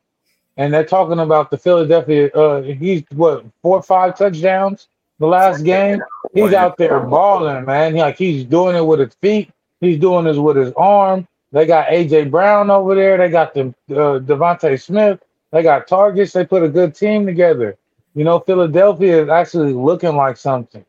[0.56, 2.28] and they're talking about the Philadelphia.
[2.30, 6.02] Uh, he's what four or five touchdowns the last game.
[6.34, 7.94] He's out there balling, man.
[7.94, 9.50] He, like he's doing it with his feet.
[9.80, 11.26] He's doing this with his arm.
[11.52, 13.16] They got AJ Brown over there.
[13.16, 15.20] They got the uh, DeVonta Smith.
[15.50, 16.32] They got targets.
[16.32, 17.76] They put a good team together.
[18.14, 20.84] You know, Philadelphia is actually looking like something.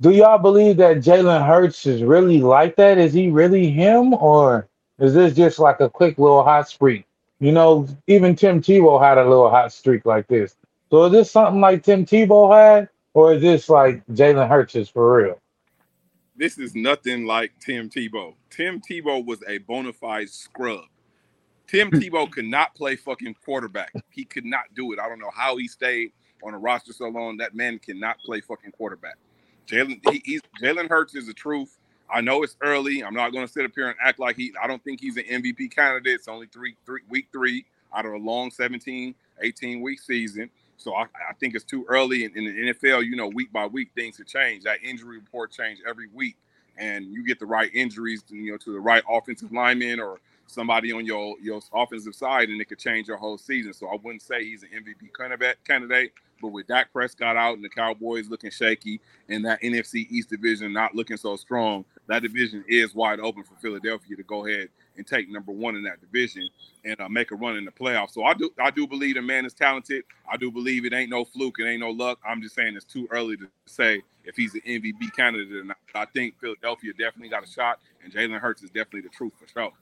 [0.00, 2.98] Do y'all believe that Jalen Hurts is really like that?
[2.98, 4.66] Is he really him, or
[4.98, 7.04] is this just like a quick little hot streak?
[7.38, 10.56] You know, even Tim Tebow had a little hot streak like this.
[10.90, 14.88] So is this something like Tim Tebow had, or is this like Jalen Hurts is
[14.88, 15.40] for real?
[16.36, 18.34] This is nothing like Tim Tebow.
[18.50, 20.84] Tim Tebow was a bona fide scrub.
[21.72, 23.92] Tim Tebow could not play fucking quarterback.
[24.10, 24.98] He could not do it.
[24.98, 26.12] I don't know how he stayed
[26.44, 27.38] on a roster so long.
[27.38, 29.16] That man cannot play fucking quarterback.
[29.66, 31.78] Jalen, he, he's Jalen Hurts is the truth.
[32.10, 33.02] I know it's early.
[33.02, 34.52] I'm not going to sit up here and act like he.
[34.62, 36.14] I don't think he's an MVP candidate.
[36.14, 40.50] It's only three, three week three out of a long 17, 18 week season.
[40.76, 43.06] So I, I think it's too early in, in, the NFL.
[43.06, 44.66] You know, week by week, things have changed.
[44.66, 46.36] That injury report change every week,
[46.76, 50.18] and you get the right injuries, to, you know, to the right offensive lineman or
[50.52, 53.72] somebody on your your offensive side, and it could change your whole season.
[53.72, 55.10] So I wouldn't say he's an MVP
[55.64, 60.30] candidate, but with Dak Prescott out and the Cowboys looking shaky, and that NFC East
[60.30, 64.68] division not looking so strong, that division is wide open for Philadelphia to go ahead
[64.96, 66.48] and take number one in that division
[66.84, 68.10] and uh, make a run in the playoffs.
[68.10, 70.04] So I do I do believe the man is talented.
[70.30, 72.18] I do believe it ain't no fluke, it ain't no luck.
[72.26, 75.76] I'm just saying it's too early to say if he's an MVP candidate or not.
[75.94, 79.46] I think Philadelphia definitely got a shot, and Jalen Hurts is definitely the truth for
[79.46, 79.72] sure.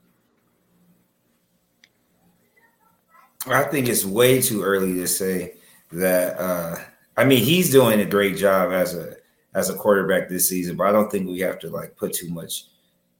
[3.47, 5.55] I think it's way too early to say
[5.91, 6.39] that.
[6.39, 6.77] Uh,
[7.17, 9.15] I mean, he's doing a great job as a
[9.53, 12.29] as a quarterback this season, but I don't think we have to like put too
[12.29, 12.65] much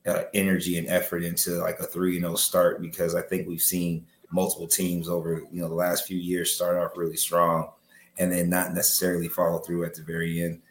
[0.07, 3.61] uh, energy and effort into like a three and zero start because I think we've
[3.61, 7.69] seen multiple teams over you know the last few years start off really strong
[8.17, 10.61] and then not necessarily follow through at the very end.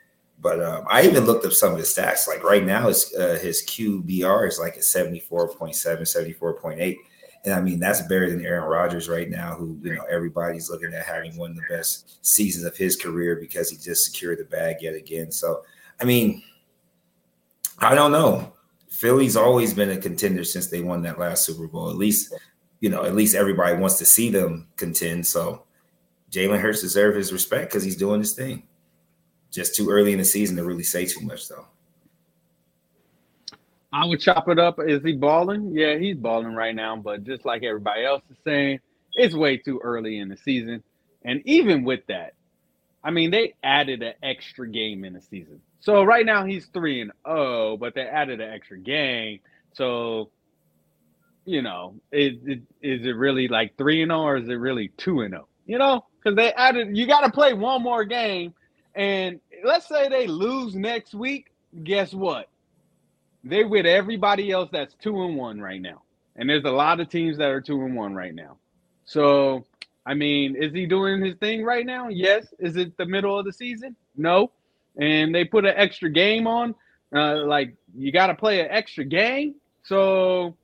[0.41, 2.27] But um, I even looked up some of his stats.
[2.27, 6.97] Like right now, his uh, his QBR is like at 74.7, 74.8.
[7.45, 10.93] And I mean, that's better than Aaron Rodgers right now, who, you know, everybody's looking
[10.93, 14.45] at having one of the best seasons of his career because he just secured the
[14.45, 15.33] bag yet again.
[15.33, 15.63] So,
[16.01, 16.43] I mean,
[17.79, 18.53] I don't know.
[18.91, 21.89] Philly's always been a contender since they won that last Super Bowl.
[21.89, 22.35] At least,
[22.81, 25.27] you know, at least everybody wants to see them contend.
[25.27, 25.65] So
[26.31, 28.65] Jalen Hurts deserves his respect because he's doing his thing.
[29.51, 31.67] Just too early in the season to really say too much, though.
[33.93, 34.79] I would chop it up.
[34.81, 35.73] Is he balling?
[35.75, 36.97] Yeah, he's balling right now.
[36.97, 38.81] But just like everybody else is saying,
[39.15, 40.83] it's way too early in the season.
[41.25, 42.35] And even with that,
[43.03, 45.61] I mean, they added an extra game in the season.
[45.81, 49.41] So right now he's three and oh, but they added an extra game.
[49.73, 50.31] So,
[51.45, 54.93] you know, is it, is it really like three and oh, or is it really
[54.99, 55.49] two and oh?
[55.67, 56.97] You know, because they added.
[56.97, 58.55] You got to play one more game,
[58.95, 61.53] and let's say they lose next week.
[61.85, 62.49] Guess what?
[63.45, 66.03] They with everybody else that's two and one right now,
[66.37, 68.59] and there's a lot of teams that are two and one right now.
[69.05, 69.65] So,
[70.07, 72.09] I mean, is he doing his thing right now?
[72.09, 72.47] Yes.
[72.61, 73.97] Is it the middle of the season?
[74.17, 74.53] No.
[74.97, 76.75] And they put an extra game on.
[77.15, 79.57] Uh, like you got to play an extra game.
[79.83, 80.57] So,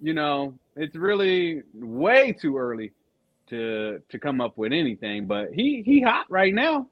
[0.00, 2.92] you know, it's really way too early
[3.48, 5.26] to to come up with anything.
[5.26, 6.88] But he he hot right now.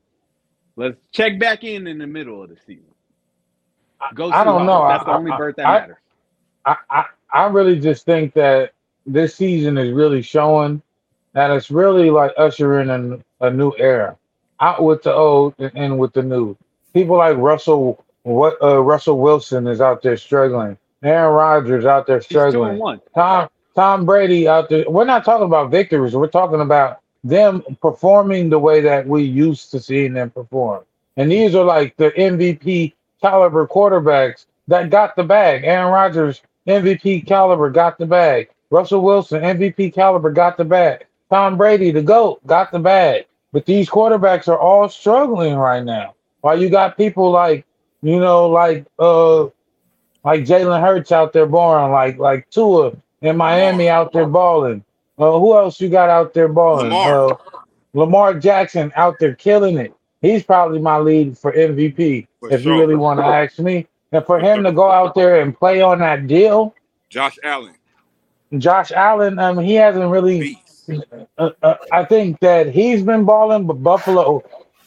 [0.76, 2.91] Let's check back in in the middle of the season.
[4.14, 4.86] Go I don't know.
[4.88, 5.96] That's the only I, birth that I, matters.
[6.64, 8.72] I, I I really just think that
[9.06, 10.82] this season is really showing
[11.32, 14.16] that it's really like ushering in a new era,
[14.60, 16.56] out with the old and in with the new.
[16.92, 20.76] People like Russell, what uh, Russell Wilson is out there struggling.
[21.02, 22.80] Aaron Rodgers out there struggling.
[23.14, 24.84] Tom Tom Brady out there.
[24.88, 26.14] We're not talking about victories.
[26.14, 30.84] We're talking about them performing the way that we used to seeing them perform.
[31.16, 35.64] And these are like the MVP caliber quarterbacks that got the bag.
[35.64, 38.50] Aaron Rodgers, MVP caliber, got the bag.
[38.70, 41.06] Russell Wilson, MVP caliber, got the bag.
[41.30, 43.26] Tom Brady, the GOAT, got the bag.
[43.52, 46.14] But these quarterbacks are all struggling right now.
[46.40, 47.64] While you got people like,
[48.02, 49.44] you know, like uh
[50.24, 54.85] like Jalen Hurts out there balling, like like Tua in Miami out there balling.
[55.18, 56.88] Uh, who else you got out there balling?
[56.88, 57.32] Lamar.
[57.32, 57.37] Uh,
[57.94, 59.94] Lamar Jackson out there killing it.
[60.22, 62.74] He's probably my lead for MVP for if sure.
[62.74, 63.88] you really want to ask me.
[64.12, 66.74] And for him to go out there and play on that deal,
[67.08, 67.74] Josh Allen.
[68.58, 70.58] Josh Allen, I mean, he hasn't really.
[71.38, 74.42] Uh, uh, I think that he's been balling, but Buffalo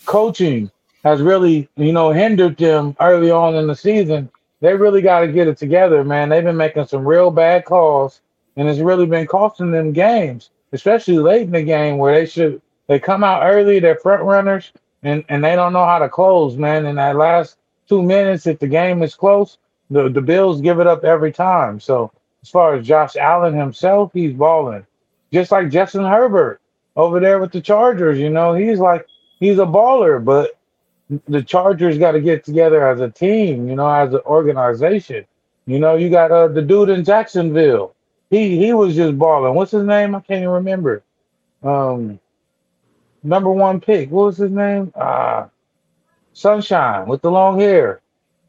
[0.05, 0.69] coaching
[1.03, 4.29] has really, you know, hindered them early on in the season.
[4.61, 6.29] They really got to get it together, man.
[6.29, 8.21] They've been making some real bad calls,
[8.55, 12.61] and it's really been costing them games, especially late in the game where they should
[12.87, 14.71] they come out early, they're front runners,
[15.05, 16.85] and and they don't know how to close, man.
[16.85, 19.57] In that last two minutes, if the game is close,
[19.89, 21.79] the the Bills give it up every time.
[21.79, 24.85] So as far as Josh Allen himself, he's balling,
[25.31, 26.59] just like Justin Herbert
[26.95, 28.19] over there with the Chargers.
[28.19, 29.05] You know, he's like
[29.39, 30.57] he's a baller, but
[31.27, 33.69] the Chargers got to get together as a team.
[33.69, 35.25] You know, as an organization.
[35.67, 37.93] You know, you got uh, the dude in Jacksonville.
[38.31, 39.53] He he was just balling.
[39.53, 40.15] What's his name?
[40.15, 41.03] I can't even remember.
[41.63, 42.19] Um,
[43.25, 44.11] number one pick.
[44.11, 44.93] What was his name?
[44.95, 45.47] Uh
[46.33, 48.01] Sunshine with the long hair.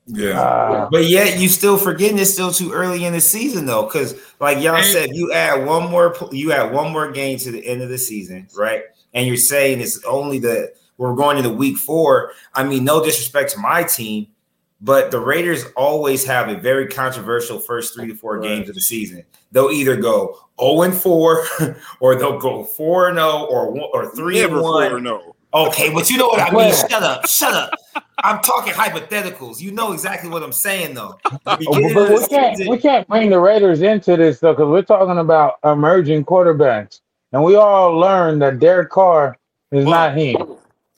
[0.06, 0.40] Yeah.
[0.40, 4.14] Uh, but yet you still forgetting it's still too early in the season though, because
[4.40, 7.82] like y'all said, you add one more you add one more game to the end
[7.82, 8.82] of the season, right?
[9.14, 12.32] And you're saying it's only the we're going into week four.
[12.54, 14.28] I mean, no disrespect to my team,
[14.86, 18.80] But the Raiders always have a very controversial first three to four games of the
[18.80, 19.24] season.
[19.50, 21.44] They'll either go 0 and 4
[22.00, 24.90] or they'll go 4 and 0 or one- or 3 Never and 1.
[24.90, 25.34] four no.
[25.52, 25.66] Oh.
[25.68, 26.72] Okay, but you know what I mean.
[26.72, 27.72] Shut up, shut up.
[28.22, 29.60] I'm talking hypotheticals.
[29.60, 31.18] You know exactly what I'm saying, though.
[31.32, 34.82] The But we the can't we can't bring the Raiders into this though, because we're
[34.82, 37.00] talking about emerging quarterbacks,
[37.32, 39.36] and we all learned that Derek Carr
[39.72, 40.36] is Well- not him.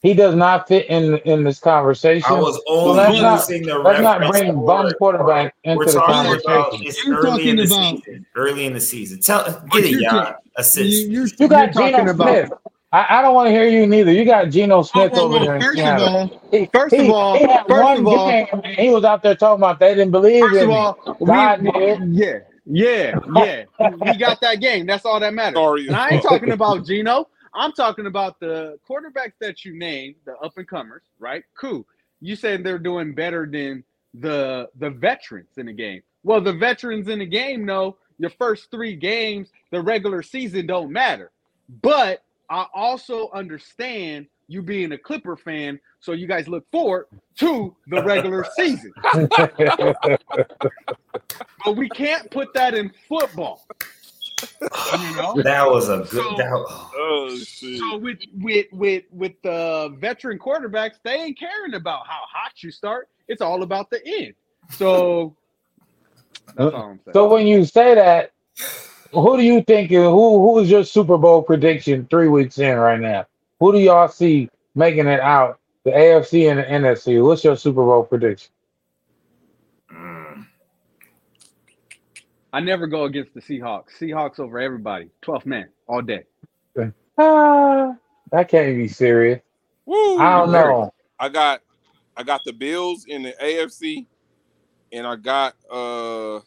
[0.01, 2.25] He does not fit in in this conversation.
[2.31, 5.87] I was So only let's not using the let's not bring bum quarterback into We're
[5.87, 6.87] the talking about conversation.
[6.87, 8.27] it's You're early in the about- season.
[8.37, 9.21] Early in the season.
[9.21, 10.11] Tell But get it, you're y'all.
[10.25, 10.89] talk- Assist.
[10.89, 12.13] You, you're, You got Geno.
[12.15, 12.51] Smith.
[12.93, 14.13] I, I don't want to hear you neither.
[14.13, 15.57] You got Geno Oh, Smith well, over well, there.
[15.57, 18.47] in first of all, He- first of all- he had first one of all- game,
[18.77, 20.75] he was out there talking about they didn't believe first in of me.
[20.75, 21.65] all, we, God
[22.13, 23.65] yeah, yeah, yeah.
[24.01, 24.87] we got that game.
[24.87, 25.57] That's all that matters.
[25.59, 27.29] Sorry And I ain't talking about Geno.
[27.55, 31.45] I'm talking about the quarterbacks that you named, the up and comers, right?
[31.59, 31.87] Cool.
[32.21, 33.85] You said they're doing better than
[34.15, 36.03] the the veterans in the game.
[36.25, 40.91] Well, the veterans in the game know your first three games, the regular season don't
[40.91, 41.31] matter.
[41.83, 47.07] But I also understand you being a Clipper fan, so you guys look forward
[47.39, 48.93] to the regular season.
[51.65, 53.67] But we can't put that in football.
[54.63, 55.35] You know?
[55.43, 56.11] That was a good.
[56.11, 56.67] So- that,
[57.01, 57.37] Oh.
[57.37, 62.71] So with with with with the veteran quarterbacks, they ain't caring about how hot you
[62.71, 63.09] start.
[63.29, 64.35] It's all about the end.
[64.71, 65.37] So
[66.57, 67.13] that's all I'm saying.
[67.13, 68.33] So when you say that,
[69.13, 69.91] who do you think?
[69.91, 73.27] Who who is your Super Bowl prediction three weeks in right now?
[73.61, 75.59] Who do y'all see making it out?
[75.85, 77.25] The AFC and the NFC.
[77.25, 78.51] What's your Super Bowl prediction?
[79.93, 80.18] mm.
[82.53, 83.99] I never go against the Seahawks.
[84.01, 85.11] Seahawks over everybody.
[85.23, 86.25] 12th man all day.
[87.19, 87.95] Ah,
[88.33, 89.41] that can't be serious.
[89.87, 90.19] Woo.
[90.19, 90.93] I don't know.
[91.19, 91.63] I got
[92.17, 94.07] I got the Bills in the AFC,
[94.93, 96.41] and I got uh uh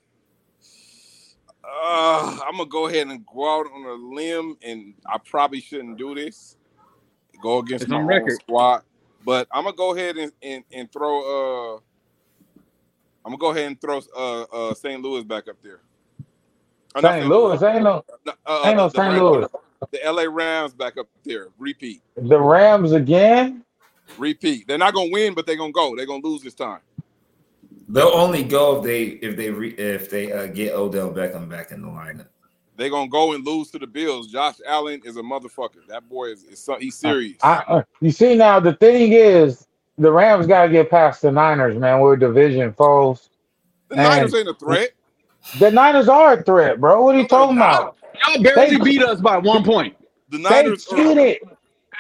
[1.66, 6.16] I'm gonna go ahead and go out on a limb, and I probably shouldn't do
[6.16, 6.58] this.
[7.42, 8.40] Go against It's my on record.
[8.42, 8.84] squad,
[9.26, 11.80] but I'm gonna go ahead and, and, and throw uh
[13.26, 15.02] I'm gonna go ahead and throw uh uh St.
[15.02, 15.82] Louis back up there.
[16.96, 17.28] Uh, not St.
[17.28, 19.14] Louis ain't no no, uh, ain't no the St.
[19.14, 19.48] Rams- Louis.
[19.92, 21.48] The LA Rams back up there.
[21.58, 22.02] Repeat.
[22.16, 23.64] The Rams again.
[24.18, 24.68] Repeat.
[24.68, 25.96] They're not gonna win, but they're gonna go.
[25.96, 26.80] They're gonna lose this time.
[27.88, 31.72] They'll only go if they if they re, if they uh, get Odell Beckham back
[31.72, 32.28] in the lineup.
[32.78, 34.28] They're gonna go and lose to the Bills.
[34.28, 35.86] Josh Allen is a motherfucker.
[35.88, 37.38] That boy is, is so, he's serious.
[37.44, 41.32] I, uh, you see now the thing is the Rams got to get past the
[41.32, 42.00] Niners, man.
[42.00, 43.30] We're division foes.
[43.90, 44.06] the man.
[44.06, 44.92] Niners ain't a threat.
[45.60, 47.04] The Niners are a threat, bro.
[47.04, 47.98] What are you talking about?
[48.28, 49.96] Y'all barely They- beat us by one point.
[50.30, 51.38] The They Niners are, cheated.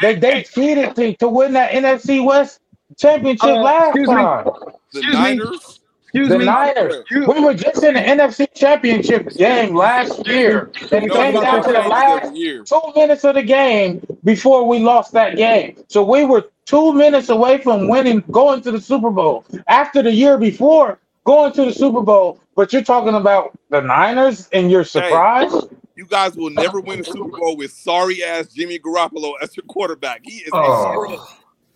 [0.01, 2.59] They they cheated to, to win that NFC West
[2.97, 4.15] championship Uh, last excuse me.
[4.15, 4.45] time.
[4.45, 5.13] the Excuse me.
[5.21, 5.79] Niners.
[6.03, 6.45] Excuse The me.
[6.45, 6.95] Niners.
[7.11, 10.71] You- We were just in the NFC championship game last year.
[10.91, 12.63] And it No, came down to the last year.
[12.63, 15.75] two minutes of the game before we lost that game.
[15.87, 19.45] So we were two minutes away from winning, going to the Super Bowl.
[19.67, 22.39] After the year before, going to the Super Bowl.
[22.55, 25.69] But you're talking about the Niners and you're surprised?
[25.95, 29.65] You guys will never win the Super Bowl with sorry ass Jimmy Garoppolo as your
[29.65, 30.21] quarterback.
[30.23, 30.91] He is a Oh.
[31.05, 31.27] scrub.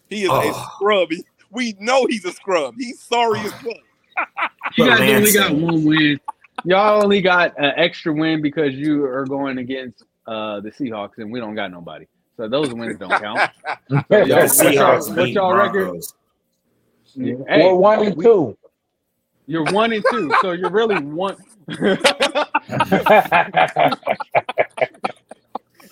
[0.09, 0.69] He is a Oh.
[0.75, 1.11] scrub.
[1.11, 2.75] He- we know he's a scrub.
[2.77, 3.77] He's sorry as fuck.
[4.77, 6.19] you guys only got one win.
[6.63, 11.31] Y'all only got an extra win because you are going against uh, the Seahawks, and
[11.31, 12.07] we don't got nobody.
[12.35, 13.39] So those wins don't count.
[13.89, 15.83] The Yeah, what's y'all- Seahawks what's y'all record?
[15.85, 16.13] Broncos.
[17.15, 18.57] Hey, We're one and we- two.
[19.47, 21.37] You're one and two, so you're really one.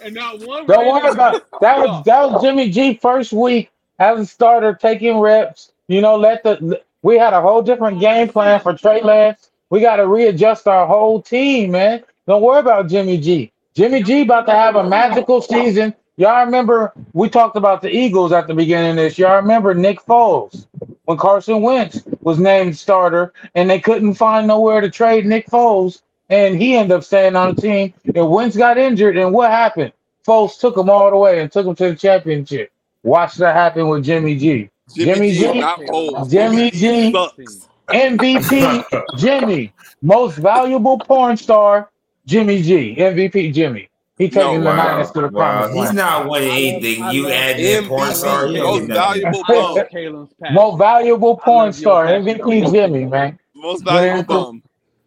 [0.03, 0.65] and not one.
[0.65, 1.79] Don't worry is- about that.
[1.79, 5.71] Was that was Jimmy G first week as a starter, taking reps.
[5.87, 9.49] You know, let the we had a whole different game plan for Trey Lance.
[9.69, 12.03] We got to readjust our whole team, man.
[12.27, 13.51] Don't worry about Jimmy G.
[13.73, 15.93] Jimmy G about to have a magical season.
[16.17, 19.17] Y'all remember we talked about the Eagles at the beginning of this.
[19.17, 20.67] Y'all remember Nick Foles
[21.05, 26.01] when Carson Wentz was named starter and they couldn't find nowhere to trade Nick Foles
[26.29, 27.93] and he ended up staying on the team.
[28.15, 29.91] And Wentz got injured, and what happened?
[30.25, 32.71] Foles took him all the way and took him to the championship.
[33.03, 34.69] Watch that happen with Jimmy G.
[34.95, 36.29] Jimmy, Jimmy G, G.
[36.29, 37.11] Jimmy G.
[37.11, 37.67] sucks.
[37.89, 38.85] MVP
[39.17, 41.89] Jimmy, most valuable porn star
[42.25, 42.95] Jimmy G.
[42.95, 43.89] MVP Jimmy.
[44.17, 45.97] He taking the No, wow, Niners to the Wow, promised he's land.
[45.97, 47.03] not winning anything.
[47.03, 49.85] I You add in porn MVP, star, you most valuable I love bum.
[49.91, 50.53] Kalen's pass.
[50.53, 52.05] Most valuable porn star.
[52.05, 53.39] MVP Jimmy, man.
[53.55, 54.63] Most valuable bum.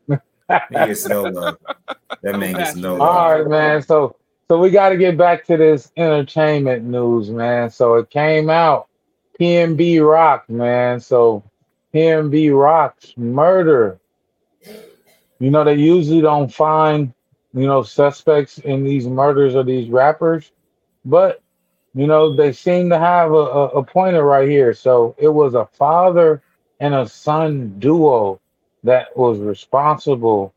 [0.70, 1.58] He gets no love.
[2.22, 3.30] That man gets no All love.
[3.30, 3.82] right, man.
[3.82, 4.16] So
[4.48, 7.70] so we got to get back to this entertainment news, man.
[7.70, 8.88] So it came out
[9.40, 11.00] PNB Rock, man.
[11.00, 11.42] So
[11.94, 13.98] PNB Rock's murder.
[15.38, 17.12] You know, they usually don't find,
[17.56, 20.52] you know, suspects in these murders of these rappers,
[21.06, 21.40] but
[21.94, 24.74] you know, they seem to have a, a, a pointer right here.
[24.74, 26.42] So it was a father
[26.80, 28.38] and a son duo
[28.84, 30.52] that was responsible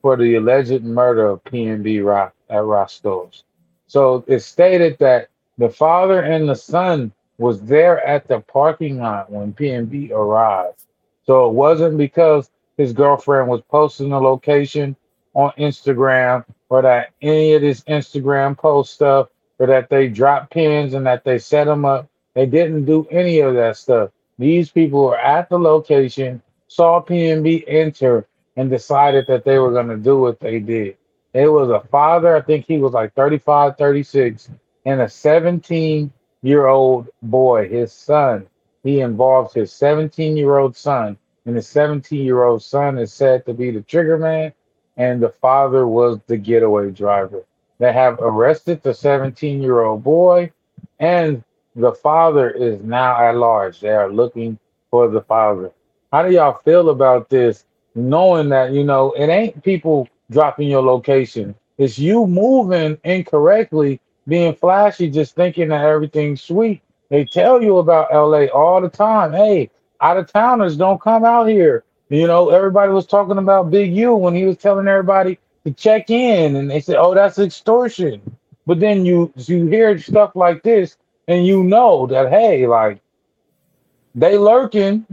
[0.00, 3.44] for the alleged murder of PNB Rock at Roscoe's.
[3.86, 9.30] So it stated that the father and the son was there at the parking lot
[9.30, 10.86] when PNB arrived.
[11.26, 14.96] So it wasn't because his girlfriend was posting the location
[15.34, 19.28] on Instagram or that any of this Instagram post stuff
[19.58, 22.08] or that they dropped pins and that they set them up.
[22.34, 24.10] They didn't do any of that stuff.
[24.38, 28.26] These people were at the location, saw PNB enter,
[28.56, 30.96] and decided that they were going to do what they did.
[31.32, 34.50] It was a father, I think he was like 35, 36,
[34.86, 36.12] and a 17
[36.42, 38.46] year old boy, his son.
[38.82, 41.16] He involves his 17 year old son,
[41.46, 44.52] and the 17 year old son is said to be the trigger man,
[44.96, 47.44] and the father was the getaway driver.
[47.78, 50.52] They have arrested the 17 year old boy,
[51.00, 51.42] and
[51.74, 53.80] the father is now at large.
[53.80, 54.58] They are looking
[54.90, 55.72] for the father.
[56.12, 57.64] How do y'all feel about this?
[57.96, 64.54] Knowing that, you know, it ain't people dropping your location, it's you moving incorrectly, being
[64.54, 66.82] flashy, just thinking that everything's sweet.
[67.10, 69.32] They tell you about LA all the time.
[69.32, 69.70] Hey,
[70.00, 71.84] out of towners don't come out here.
[72.10, 76.10] You know, everybody was talking about Big U when he was telling everybody to check
[76.10, 78.20] in and they said, "Oh, that's extortion."
[78.66, 80.96] But then you you hear stuff like this
[81.28, 83.00] and you know that hey, like
[84.14, 85.06] they lurking,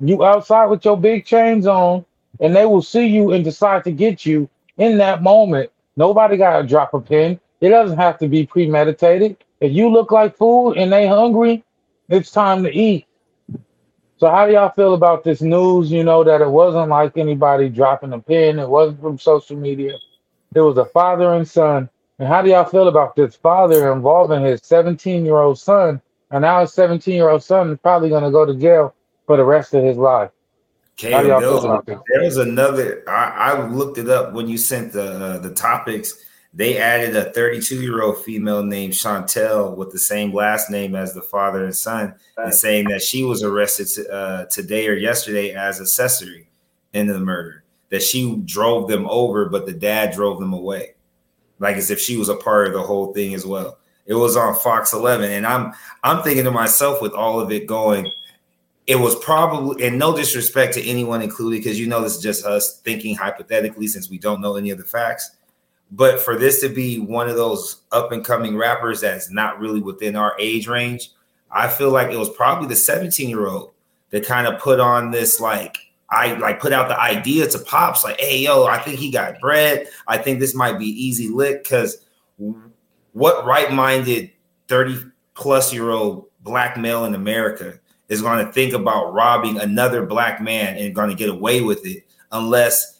[0.00, 2.04] you outside with your big chains on,
[2.40, 5.70] and they will see you and decide to get you in that moment.
[5.96, 7.40] Nobody got to drop a pin.
[7.60, 9.38] It doesn't have to be premeditated.
[9.60, 11.64] If you look like food and they hungry,
[12.08, 13.06] it's time to eat.
[14.16, 15.90] So how do y'all feel about this news?
[15.90, 18.58] You know that it wasn't like anybody dropping a pin.
[18.58, 19.94] It wasn't from social media.
[20.54, 21.88] It was a father and son.
[22.18, 26.00] And how do y'all feel about this father involving his 17 year old son?
[26.30, 28.94] And now his 17 year old son is probably going to go to jail
[29.26, 30.30] for the rest of his life.
[31.02, 31.98] How do y'all feel about this?
[32.08, 33.02] there was another.
[33.08, 36.24] I, I looked it up when you sent the uh, the topics.
[36.56, 41.12] They added a 32 year old female named Chantel with the same last name as
[41.12, 45.52] the father and son, and saying that she was arrested to, uh, today or yesterday
[45.52, 46.48] as accessory
[46.92, 47.64] in the murder.
[47.90, 50.94] That she drove them over, but the dad drove them away,
[51.58, 53.78] like as if she was a part of the whole thing as well.
[54.06, 55.72] It was on Fox 11, and I'm
[56.04, 58.10] I'm thinking to myself with all of it going
[58.86, 62.44] it was probably and no disrespect to anyone included because you know this is just
[62.44, 65.30] us thinking hypothetically since we don't know any of the facts
[65.94, 69.80] but for this to be one of those up and coming rappers that's not really
[69.80, 71.10] within our age range
[71.50, 73.72] i feel like it was probably the 17 year old
[74.10, 75.76] that kind of put on this like
[76.10, 79.40] i like put out the idea to pops like hey yo i think he got
[79.40, 79.88] bread.
[80.06, 81.62] I think this might be easy lick.
[81.62, 82.04] Because
[83.12, 84.30] what right-minded
[84.68, 84.98] 30
[85.34, 87.78] plus year old black male in america
[88.08, 91.86] is going to think about robbing another black man and going to get away with
[91.86, 92.93] it unless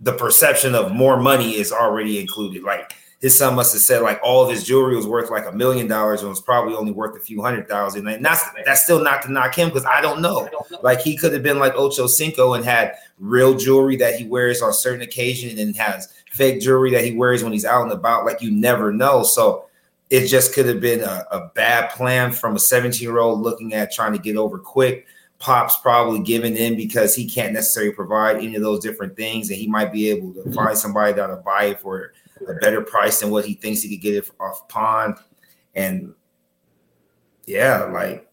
[0.00, 2.62] the perception of more money is already included.
[2.62, 5.52] Like his son must have said like all of his jewelry was worth like a
[5.52, 8.06] million dollars and was probably only worth a few hundred thousand.
[8.06, 10.48] And that's that's still not to knock him because I don't know.
[10.82, 14.62] Like he could have been like Ocho Cinco and had real jewelry that he wears
[14.62, 18.24] on certain occasions and has fake jewelry that he wears when he's out and about.
[18.24, 19.24] Like you never know.
[19.24, 19.64] So
[20.10, 23.74] it just could have been a, a bad plan from a 17 year old looking
[23.74, 25.06] at trying to get over quick.
[25.38, 29.58] Pop's probably giving in because he can't necessarily provide any of those different things, and
[29.58, 30.52] he might be able to mm-hmm.
[30.52, 32.12] find somebody that'll buy it for
[32.48, 35.16] a better price than what he thinks he could get it off Pond.
[35.74, 36.14] And
[37.46, 38.28] yeah, like,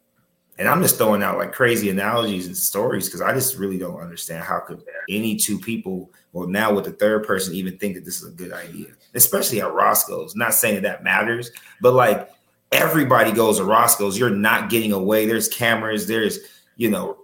[0.58, 4.00] and I'm just throwing out like crazy analogies and stories because I just really don't
[4.00, 8.06] understand how could any two people, well, now with the third person, even think that
[8.06, 10.36] this is a good idea, especially at Roscoe's.
[10.36, 11.52] Not saying that that matters,
[11.82, 12.30] but like
[12.72, 14.18] everybody goes to Roscoe's.
[14.18, 15.26] You're not getting away.
[15.26, 16.08] There's cameras.
[16.08, 16.40] There's
[16.76, 17.18] you know,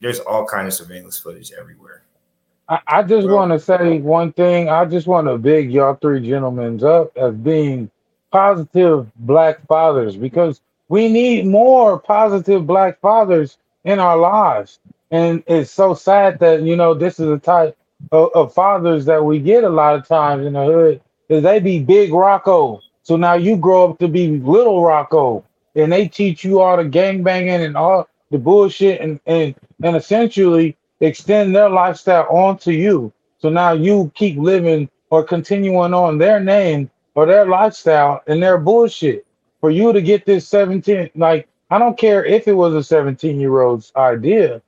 [0.00, 2.02] there's all kind of surveillance footage everywhere.
[2.68, 4.68] I, I just want to say one thing.
[4.68, 7.90] I just want to big y'all three gentlemen up as being
[8.30, 14.78] positive black fathers because we need more positive black fathers in our lives.
[15.10, 17.76] And it's so sad that, you know, this is the type
[18.10, 21.60] of, of fathers that we get a lot of times in the hood is they
[21.60, 22.80] be big Rocco.
[23.02, 25.44] So now you grow up to be little Rocco
[25.74, 29.54] and they teach you all the gang banging and all the bullshit and, and,
[29.84, 33.12] and essentially extend their lifestyle onto you.
[33.38, 38.58] So now you keep living or continuing on their name or their lifestyle and their
[38.58, 39.26] bullshit.
[39.60, 43.38] For you to get this 17, like, I don't care if it was a 17
[43.38, 44.62] year old's idea.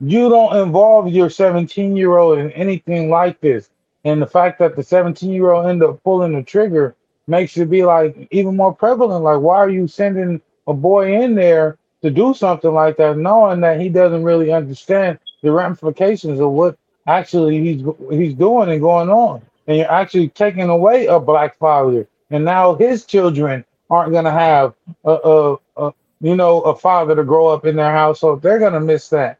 [0.00, 3.70] you don't involve your 17 year old in anything like this.
[4.04, 6.96] And the fact that the 17 year old end up pulling the trigger
[7.26, 9.24] makes it be like even more prevalent.
[9.24, 13.60] Like, why are you sending a boy in there to do something like that, knowing
[13.60, 16.76] that he doesn't really understand the ramifications of what
[17.06, 19.40] actually he's he's doing and going on?
[19.66, 24.30] And you're actually taking away a black father, and now his children aren't going to
[24.30, 24.74] have
[25.06, 28.42] a, a, a you know a father to grow up in their household.
[28.42, 29.38] They're going to miss that.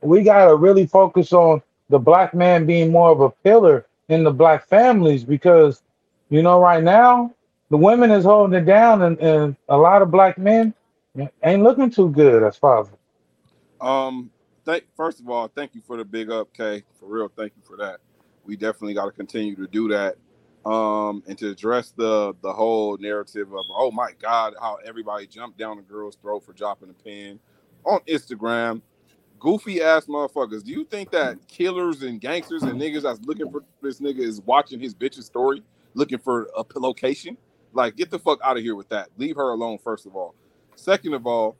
[0.00, 1.60] We got to really focus on
[1.90, 5.82] the black man being more of a pillar in the black families because
[6.30, 7.30] you know right now
[7.68, 10.72] the women is holding it down and, and a lot of black men
[11.42, 12.90] ain't looking too good as father.
[13.80, 14.30] Um,
[14.64, 16.82] thank first of all, thank you for the big up, K.
[16.98, 17.98] For real, thank you for that.
[18.44, 20.16] We definitely got to continue to do that.
[20.64, 25.58] Um, and to address the the whole narrative of oh my god, how everybody jumped
[25.58, 27.38] down the girl's throat for dropping a pin
[27.84, 28.82] on Instagram.
[29.38, 30.64] Goofy ass motherfuckers.
[30.64, 34.40] Do you think that killers and gangsters and niggas that's looking for this nigga is
[34.40, 35.62] watching his bitch's story,
[35.94, 37.36] looking for a location?
[37.72, 39.10] Like, get the fuck out of here with that.
[39.18, 40.34] Leave her alone, first of all.
[40.76, 41.56] Second of all,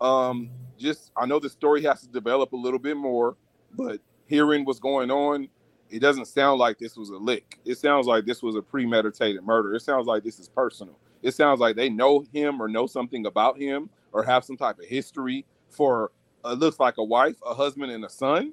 [0.00, 3.36] um, just I know the story has to develop a little bit more,
[3.72, 5.48] but hearing what's going on,
[5.88, 7.58] it doesn't sound like this was a lick.
[7.64, 9.74] It sounds like this was a premeditated murder.
[9.74, 10.98] It sounds like this is personal.
[11.22, 14.78] It sounds like they know him or know something about him or have some type
[14.78, 16.10] of history for
[16.44, 18.52] uh, looks like a wife, a husband, and a son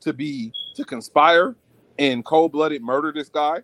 [0.00, 1.56] to be to conspire
[1.98, 3.58] and cold-blooded murder this guy.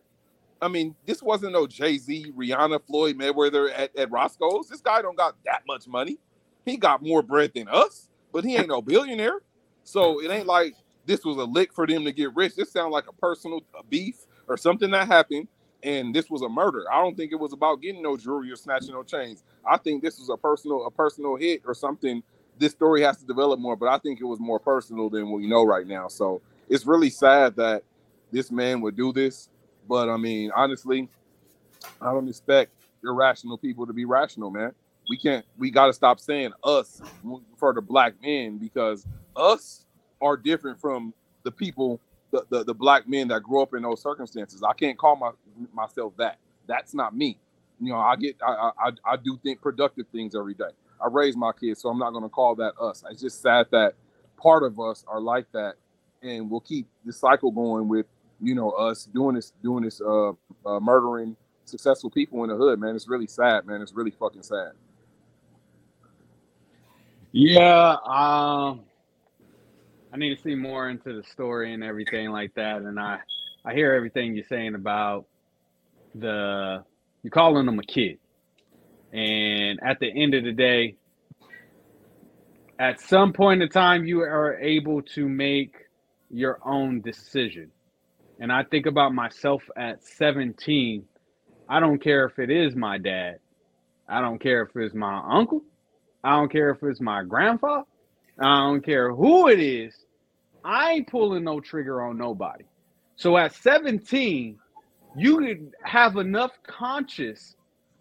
[0.62, 4.68] I mean, this wasn't no Jay Z, Rihanna, Floyd Mayweather at, at Roscoe's.
[4.68, 6.18] This guy don't got that much money.
[6.64, 9.40] He got more bread than us, but he ain't no billionaire.
[9.84, 10.74] So it ain't like
[11.06, 12.56] this was a lick for them to get rich.
[12.56, 15.48] This sounds like a personal a beef or something that happened,
[15.82, 16.84] and this was a murder.
[16.92, 19.42] I don't think it was about getting no jewelry or snatching no chains.
[19.64, 22.22] I think this was a personal a personal hit or something.
[22.58, 25.46] This story has to develop more, but I think it was more personal than we
[25.46, 26.08] know right now.
[26.08, 27.82] So it's really sad that
[28.30, 29.48] this man would do this
[29.90, 31.08] but I mean, honestly,
[32.00, 32.70] I don't expect
[33.02, 34.72] irrational people to be rational, man.
[35.08, 35.44] We can't.
[35.58, 37.02] We got to stop saying us
[37.56, 39.86] for the black men because us
[40.22, 41.12] are different from
[41.42, 44.62] the people, the, the, the black men that grew up in those circumstances.
[44.62, 45.32] I can't call my
[45.74, 46.38] myself that.
[46.68, 47.36] That's not me.
[47.80, 50.70] You know, I get, I, I, I do think productive things every day.
[51.02, 53.02] I raise my kids, so I'm not going to call that us.
[53.10, 53.94] It's just sad that
[54.36, 55.74] part of us are like that,
[56.22, 58.06] and we'll keep the cycle going with
[58.40, 60.30] you know us doing this doing this uh,
[60.66, 62.96] uh, murdering successful people in the hood man.
[62.96, 63.80] It's really sad man.
[63.80, 64.72] It's really fucking sad.
[67.32, 68.80] Yeah um
[70.12, 72.82] i need to see more into the story and everything like that.
[72.82, 73.18] And i
[73.64, 75.26] i hear everything you're saying about
[76.14, 76.84] the
[77.22, 78.18] you're calling them a kid.
[79.12, 80.96] And at the end of the day
[82.78, 85.74] at some point in time you are able to make
[86.30, 87.70] your own decision
[88.40, 91.04] and I think about myself at 17,
[91.68, 93.38] I don't care if it is my dad.
[94.08, 95.62] I don't care if it's my uncle.
[96.24, 97.84] I don't care if it's my grandfather.
[98.40, 99.94] I don't care who it is.
[100.64, 102.64] I ain't pulling no trigger on nobody.
[103.16, 104.58] So at 17,
[105.16, 107.56] you could have enough conscience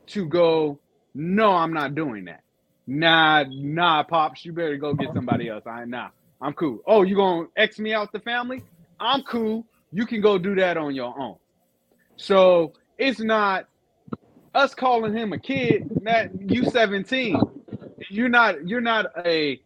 [0.08, 0.80] to go,
[1.14, 2.44] no, I'm not doing that.
[2.88, 5.68] Nah, nah, pops, you better go get somebody else.
[5.68, 6.10] I nah,
[6.42, 6.80] I'm cool.
[6.88, 8.64] Oh, you gonna X me out the family?
[9.00, 11.36] I'm cool you can go do that on your own.
[12.16, 13.68] So it's not
[14.54, 15.90] us calling him a kid.
[16.04, 17.40] That you 17.
[18.10, 19.60] You're not you're not a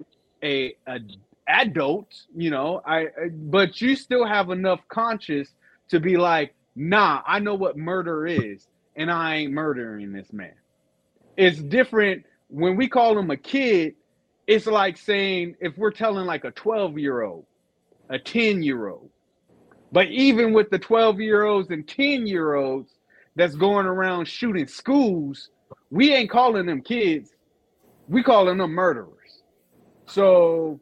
[0.44, 1.00] a, a
[1.48, 2.82] adult, you know.
[2.86, 5.50] I but you still have enough conscience
[5.90, 10.54] to be like, nah, I know what murder is, and I ain't murdering this man.
[11.38, 13.96] It's different when we call him a kid.
[14.46, 17.46] It's like saying if we're telling like a 12 year old,
[18.10, 19.10] a 10 year old,
[19.94, 22.92] but even with the 12 year olds and 10 year olds
[23.36, 25.50] that's going around shooting schools,
[25.92, 27.30] we ain't calling them kids.
[28.08, 29.44] We calling them murderers.
[30.08, 30.80] So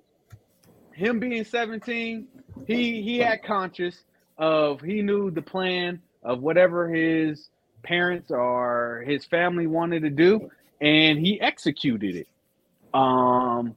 [0.94, 2.26] him being 17,
[2.66, 4.04] he he had conscious
[4.38, 7.50] of he knew the plan of whatever his
[7.84, 10.50] parents or his family wanted to do,
[10.80, 12.28] and he executed it.
[12.94, 13.76] Um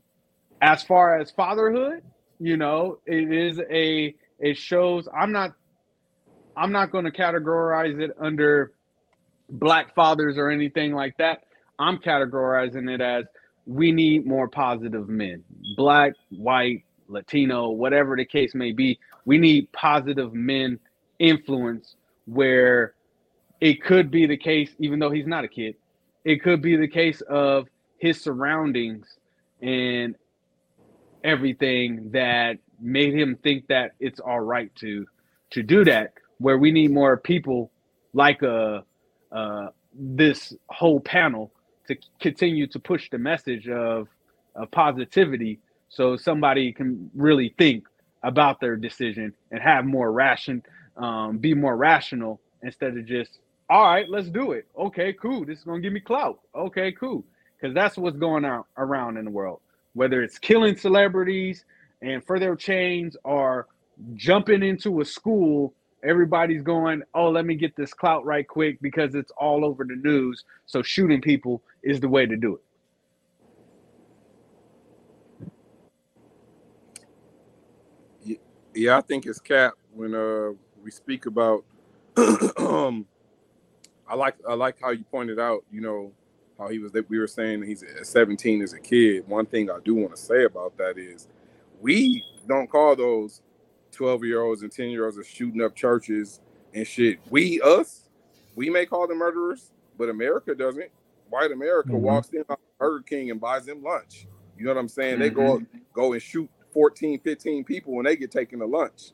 [0.63, 2.03] as far as fatherhood,
[2.39, 5.53] you know, it is a it shows i'm not
[6.57, 8.73] i'm not going to categorize it under
[9.51, 11.45] black fathers or anything like that.
[11.79, 13.25] I'm categorizing it as
[13.67, 15.43] we need more positive men.
[15.77, 20.79] Black white latino whatever the case may be we need positive men
[21.19, 22.95] influence where
[23.61, 25.75] it could be the case even though he's not a kid
[26.25, 27.69] it could be the case of
[27.99, 29.19] his surroundings
[29.61, 30.15] and
[31.23, 35.07] everything that made him think that it's all right to
[35.51, 36.13] to do that.
[36.39, 37.71] Where we need more people
[38.13, 38.83] like uh,
[39.33, 41.53] uh, this whole panel
[41.89, 44.09] to continue to push the message of,
[44.55, 47.87] of positivity, so somebody can really think
[48.23, 50.63] about their decision and have more ration,
[50.97, 53.39] um, be more rational instead of just
[53.71, 54.67] all right, let's do it.
[54.79, 55.45] Okay, cool.
[55.45, 56.41] This is gonna give me clout.
[56.55, 57.25] Okay, cool.
[57.57, 59.61] Because that's what's going on around in the world.
[59.95, 61.65] Whether it's killing celebrities
[62.03, 63.67] and for their chains are
[64.15, 65.75] jumping into a school,
[66.05, 69.97] everybody's going, oh, let me get this clout right quick because it's all over the
[69.97, 70.45] news.
[70.67, 72.63] So shooting people is the way to do it.
[78.75, 81.65] Yeah, I think it's cap when uh we speak about
[82.59, 83.07] um
[84.09, 86.13] I like I like how you pointed out, you know,
[86.59, 89.29] how he was that we were saying he's 17 as a kid.
[89.29, 91.29] One thing I do want to say about that is
[91.85, 93.43] we don't call those
[93.93, 96.41] 12 year olds and 10 year olds are shooting up churches
[96.73, 97.19] and shit.
[97.29, 98.09] We us,
[98.57, 100.91] we may call them murderers, but America doesn't.
[101.29, 102.01] White America mm-hmm.
[102.01, 104.27] walks in on Burger King and buys them lunch.
[104.57, 105.19] You know what I'm saying?
[105.19, 105.23] Mm-hmm.
[105.23, 105.79] They go mm-hmm.
[105.93, 109.11] go and shoot 14, 15 people when they get taken to lunch.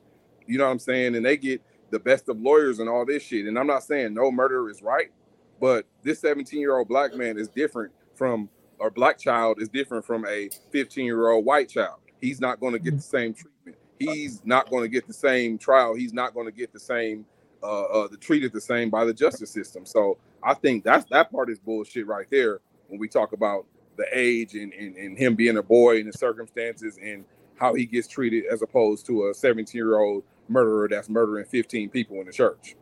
[0.47, 1.15] You know what I'm saying?
[1.15, 3.47] And they get the best of lawyers and all this shit.
[3.47, 5.11] And I'm not saying no murder is right,
[5.59, 8.47] but this 17 year old black man is different from,
[8.79, 12.00] or black child is different from a 15 year old white child.
[12.21, 13.77] He's not going to get the same treatment.
[13.99, 15.93] He's not going to get the same trial.
[15.93, 17.25] He's not going to get the same,
[17.61, 19.85] uh, uh, the treated the same by the justice system.
[19.85, 23.65] So I think that's that part is bullshit right there when we talk about
[23.97, 27.85] the age and, and, and him being a boy and the circumstances and how he
[27.85, 32.25] gets treated as opposed to a 17 year old murderer that's murdering 15 people in
[32.25, 32.75] the church.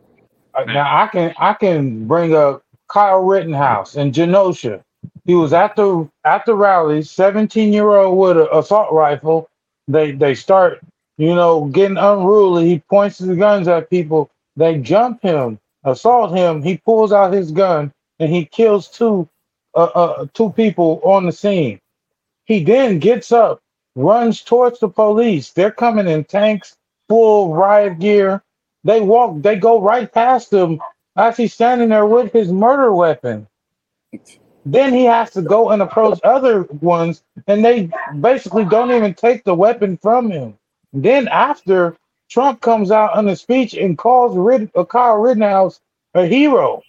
[0.54, 4.82] Uh, now I can I can bring up Kyle Rittenhouse and Kenosha.
[5.24, 9.48] He was at the at the rally, 17 year old with an assault rifle.
[9.88, 10.80] They they start,
[11.18, 12.68] you know, getting unruly.
[12.68, 14.30] He points the guns at people.
[14.56, 16.62] They jump him, assault him.
[16.62, 19.28] He pulls out his gun and he kills two
[19.74, 21.80] uh, uh, two people on the scene.
[22.44, 23.60] He then gets up,
[23.94, 25.52] runs towards the police.
[25.52, 26.76] They're coming in tanks
[27.08, 28.42] full riot gear.
[28.84, 30.80] They walk, they go right past him
[31.16, 33.46] as he's standing there with his murder weapon.
[34.64, 37.90] Then he has to go and approach other ones, and they
[38.20, 40.56] basically don't even take the weapon from him.
[40.92, 41.96] Then after
[42.28, 45.80] Trump comes out on a speech and calls Rid- uh, Kyle Rittenhouse
[46.14, 46.82] a hero.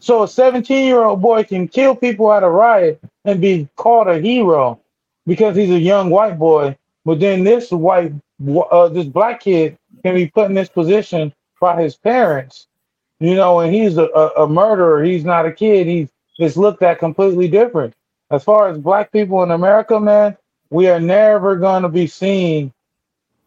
[0.00, 4.08] So a 17 year old boy can kill people at a riot and be called
[4.08, 4.80] a hero
[5.26, 6.76] because he's a young white boy.
[7.04, 8.12] But then this white
[8.70, 12.66] uh, this black kid can be put in this position by his parents,
[13.20, 15.02] you know, and he's a, a, a murderer.
[15.04, 15.86] He's not a kid.
[15.86, 17.94] He's just looked at completely different.
[18.30, 20.36] As far as black people in America, man,
[20.70, 22.72] we are never going to be seen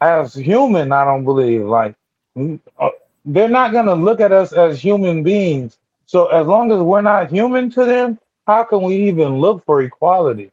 [0.01, 0.91] as human.
[0.91, 1.65] I don't believe.
[1.65, 1.95] Like
[2.37, 2.89] uh,
[3.25, 5.77] they're not going to look at us as human beings.
[6.05, 9.81] So as long as we're not human to them, how can we even look for
[9.81, 10.51] equality?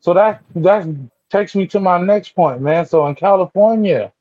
[0.00, 0.88] So that that's
[1.30, 2.86] takes me to my next point, man.
[2.86, 4.12] So in California,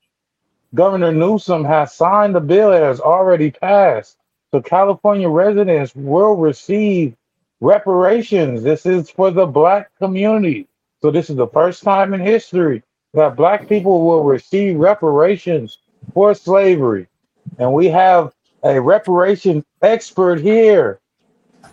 [0.76, 4.18] Governor Newsom has signed a bill that has already passed.
[4.52, 7.16] So California residents will receive
[7.62, 8.64] reparations.
[8.64, 10.68] This is for the black community.
[11.02, 12.84] So this is the first time in history
[13.14, 15.80] that black people will receive reparations
[16.14, 17.08] for slavery.
[17.58, 18.34] And we have
[18.64, 21.00] a reparation expert here.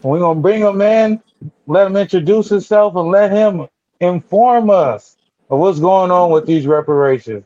[0.02, 1.22] We're going to bring him in,
[1.66, 3.66] let him introduce himself, and let him
[4.00, 5.16] inform us
[5.50, 7.44] of what's going on with these reparations.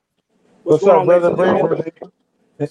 [0.65, 1.93] What's, what's up, brother?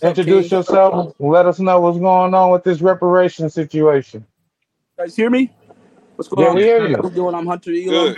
[0.02, 1.16] Introduce yourself.
[1.20, 4.26] Let us know what's going on with this reparation situation.
[4.98, 5.54] You guys hear me?
[6.18, 6.56] What's going yeah, on?
[6.56, 6.98] We hear you.
[6.98, 7.36] I'm doing.
[7.36, 8.16] I'm Hunter Elam.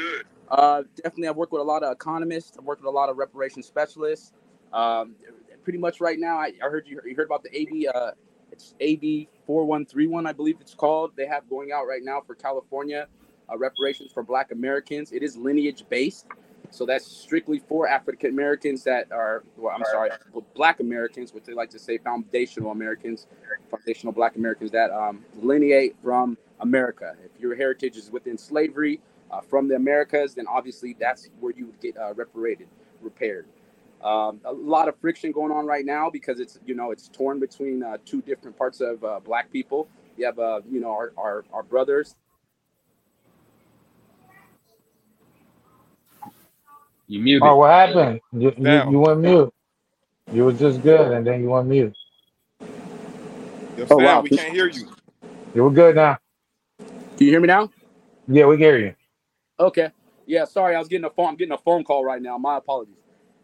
[0.48, 2.58] Uh, definitely, I've worked with a lot of economists.
[2.58, 4.32] I've worked with a lot of reparation specialists.
[4.72, 5.16] Um,
[5.66, 7.90] pretty much right now, I, I heard you, you heard about the AB.
[7.94, 8.12] Uh,
[8.54, 11.12] it's AB four one three one, I believe it's called.
[11.18, 13.08] They have going out right now for California
[13.52, 15.12] uh, reparations for Black Americans.
[15.12, 16.26] It is lineage based.
[16.72, 20.12] So that's strictly for African Americans that are, well, I'm sorry,
[20.56, 23.28] Black Americans, which they like to say foundational Americans,
[23.70, 27.16] foundational Black Americans that um, lineate from America.
[27.24, 29.00] If your heritage is within slavery
[29.32, 32.68] uh, from the Americas, then obviously that's where you would get uh, reparated,
[33.02, 33.48] repaired.
[34.04, 37.40] Um, a lot of friction going on right now because it's you know it's torn
[37.40, 39.90] between uh, two different parts of uh, Black people.
[40.18, 42.16] You have uh, you know our, our, our brothers
[47.10, 47.42] You muted.
[47.42, 48.22] Oh, what happened?
[48.32, 49.52] You, you, you went mute.
[50.32, 51.96] You were just good, and then you went mute.
[53.76, 54.22] Yo, oh, wow.
[54.22, 54.88] we can't hear you.
[55.56, 56.20] You were good now.
[57.20, 57.70] Can you hear me now?
[58.30, 58.96] Yeah, we hear you.
[59.60, 59.92] Okay.
[60.26, 61.28] Yeah, sorry, I was getting a phone.
[61.28, 62.38] I'm getting a phone call right now.
[62.38, 62.96] My apologies.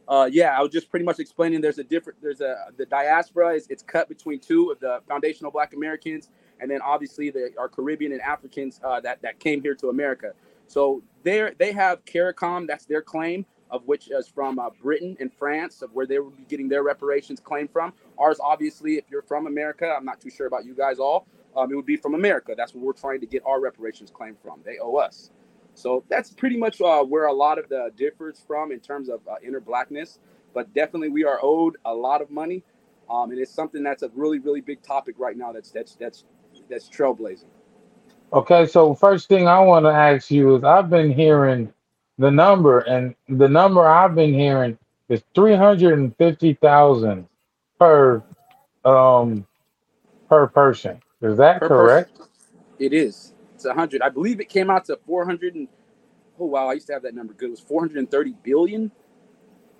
[0.07, 1.59] Uh, yeah, I was just pretty much explaining.
[1.59, 2.21] There's a different.
[2.21, 6.29] There's a the diaspora is it's cut between two of the foundational Black Americans,
[6.61, 10.31] and then obviously the our Caribbean and Africans uh, that that came here to America.
[10.67, 12.67] So they they have CARICOM.
[12.67, 16.37] That's their claim of which is from uh, Britain and France, of where they would
[16.37, 17.91] be getting their reparations claim from.
[18.17, 21.27] Ours, obviously, if you're from America, I'm not too sure about you guys all.
[21.57, 22.53] Um, it would be from America.
[22.57, 24.61] That's where we're trying to get our reparations claim from.
[24.65, 25.31] They owe us.
[25.75, 29.21] So that's pretty much uh, where a lot of the differs from in terms of
[29.27, 30.19] uh, inner blackness.
[30.53, 32.63] But definitely, we are owed a lot of money,
[33.09, 35.51] um, and it's something that's a really, really big topic right now.
[35.53, 36.25] That's that's that's
[36.69, 37.45] that's trailblazing.
[38.33, 41.73] Okay, so first thing I want to ask you is I've been hearing
[42.19, 44.77] the number, and the number I've been hearing
[45.09, 47.27] is three hundred and fifty thousand
[47.79, 48.23] per
[48.85, 49.47] um
[50.29, 51.01] per person.
[51.25, 52.11] Is that Per correct?
[52.17, 52.27] person,
[52.79, 53.33] it is.
[53.55, 54.01] It's a hundred.
[54.01, 55.67] I believe it came out to four hundred and.
[56.39, 57.47] Oh wow, I used to have that number good.
[57.47, 58.91] It was four hundred and thirty billion.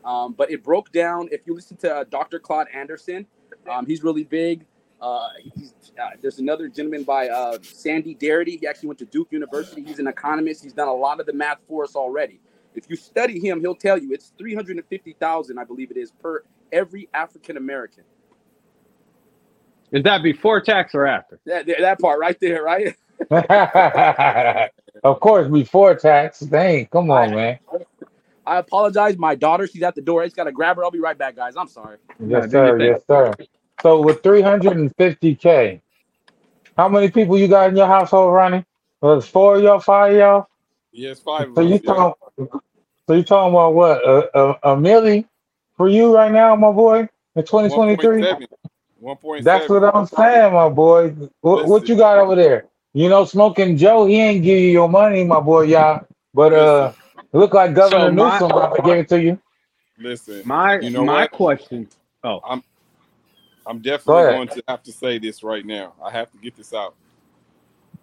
[0.06, 1.30] Um, but it broke down.
[1.32, 2.40] If you listen to uh, Dr.
[2.40, 3.28] Claude Anderson,
[3.70, 4.66] um, he's really big.
[5.02, 8.60] Uh, he's, uh, there's another gentleman by uh, Sandy Darity.
[8.60, 9.84] He actually went to Duke University.
[9.84, 10.64] He's an economist.
[10.64, 12.42] He's done a lot of the math for us already.
[12.76, 17.10] If you study him, he'll tell you it's 350,000, I believe it is, per every
[17.14, 18.06] African American.
[19.92, 21.40] Is that before tax or after?
[21.46, 22.96] That, that part right there, right?
[25.04, 26.42] of course, before tax.
[26.42, 27.60] Dang, come on, I, man.
[28.46, 29.18] I apologize.
[29.18, 30.22] My daughter, she's at the door.
[30.22, 30.84] I just got to grab her.
[30.84, 31.56] I'll be right back, guys.
[31.58, 31.98] I'm sorry.
[32.20, 32.80] Yes, do sir.
[32.80, 33.38] Yes, sir.
[33.82, 35.82] So with 350k,
[36.78, 38.66] how many people you got in your household, Ronnie?
[39.02, 40.48] Well, it's four of y'all, five of y'all.
[40.92, 41.82] Yes, five So you us.
[41.84, 41.94] Yeah.
[41.96, 42.18] talk.
[43.08, 44.04] So you talking about what?
[44.08, 45.28] A, a, a milli
[45.78, 48.24] for you right now, my boy, in 2023?
[49.06, 49.18] 1.7.
[49.22, 49.44] 1.7.
[49.44, 51.10] That's what I'm saying, my boy.
[51.42, 52.66] What, what you got over there?
[52.94, 56.08] You know, smoking Joe, he ain't give you your money, my boy, y'all.
[56.34, 56.94] But uh,
[57.34, 59.40] look like Governor So my- Newsom about to give it to you.
[60.00, 61.32] Listen, My You know my what?
[61.32, 61.88] question.
[62.24, 62.42] Oh,
[63.66, 64.36] I'm Go definitely ahead.
[64.36, 65.94] going to have to say this right now.
[66.04, 66.96] I have to get this out.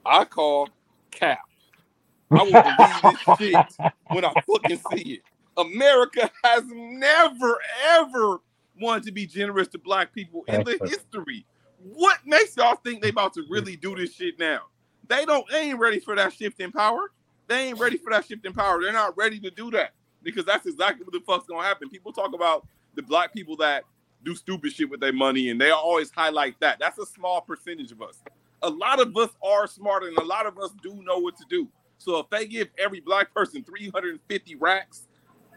[0.04, 0.68] I call
[1.10, 1.40] cap.
[2.32, 3.78] I will believe this shit
[4.10, 5.22] when I fucking see it.
[5.56, 8.40] America has never, ever
[8.80, 11.46] wanted to be generous to black people in the history.
[11.78, 14.62] What makes y'all think they about to really do this shit now?
[15.08, 17.10] They don't they ain't ready for that shift in power.
[17.48, 18.80] They ain't ready for that shift in power.
[18.80, 19.92] They're not ready to do that
[20.22, 21.88] because that's exactly what the fuck's gonna happen.
[21.88, 23.84] People talk about the black people that
[24.24, 26.78] do stupid shit with their money, and they always highlight that.
[26.78, 28.22] That's a small percentage of us.
[28.62, 31.44] A lot of us are smart, and a lot of us do know what to
[31.48, 31.68] do.
[31.98, 35.08] So if they give every black person 350 racks,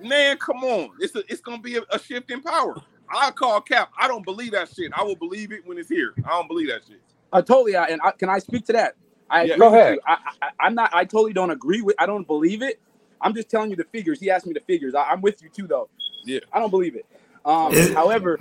[0.01, 2.76] man, come on, it's a, it's gonna be a, a shift in power.
[3.10, 3.91] I call cap.
[3.99, 4.91] I don't believe that shit.
[4.95, 6.14] I will believe it when it's here.
[6.26, 7.01] I don't believe that shit.
[7.34, 7.76] I totally.
[7.76, 8.95] I, and I, can I speak to that?
[9.30, 9.58] I Yeah.
[9.58, 9.99] Go ahead.
[10.08, 10.91] I, I, I'm not.
[10.93, 11.95] I totally don't agree with.
[11.99, 12.80] I don't believe it.
[13.22, 14.20] I'm just telling you the figures.
[14.20, 14.95] He asked me the figures.
[14.95, 15.89] I, I'm with you too, though.
[16.26, 16.39] Yeah.
[16.53, 17.06] I don't believe it.
[17.45, 18.39] Um, It- however,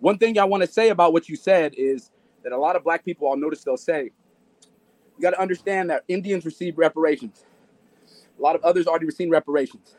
[0.00, 2.10] one thing I want to say about what you said is
[2.44, 4.10] that a lot of black people, I'll notice they'll say,
[5.16, 7.44] you got to understand that Indians receive reparations.
[8.38, 9.96] A lot of others already received reparations.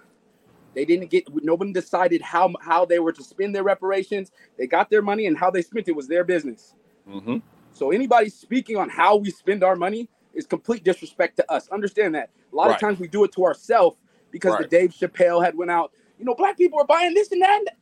[0.76, 1.26] They didn't get.
[1.44, 4.32] Nobody decided how how they were to spend their reparations.
[4.58, 6.76] They got their money, and how they spent it was their business.
[7.10, 7.38] Mm-hmm.
[7.74, 11.70] So anybody speaking on how we spend our money is complete disrespect to us.
[11.70, 12.32] Understand that.
[12.54, 12.76] A lot Right.
[12.76, 13.98] of times we do it to ourselves
[14.32, 15.92] because the Dave Chappelle had went out.
[16.20, 17.60] You know, black people are buying this and that.
[17.60, 17.78] and that."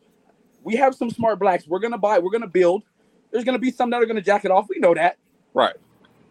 [0.64, 1.68] We have some smart blacks.
[1.68, 2.20] We're gonna buy.
[2.20, 2.84] We're gonna build.
[3.32, 4.68] There's gonna be some that are gonna jack it off.
[4.70, 5.18] We know that.
[5.54, 5.76] Right.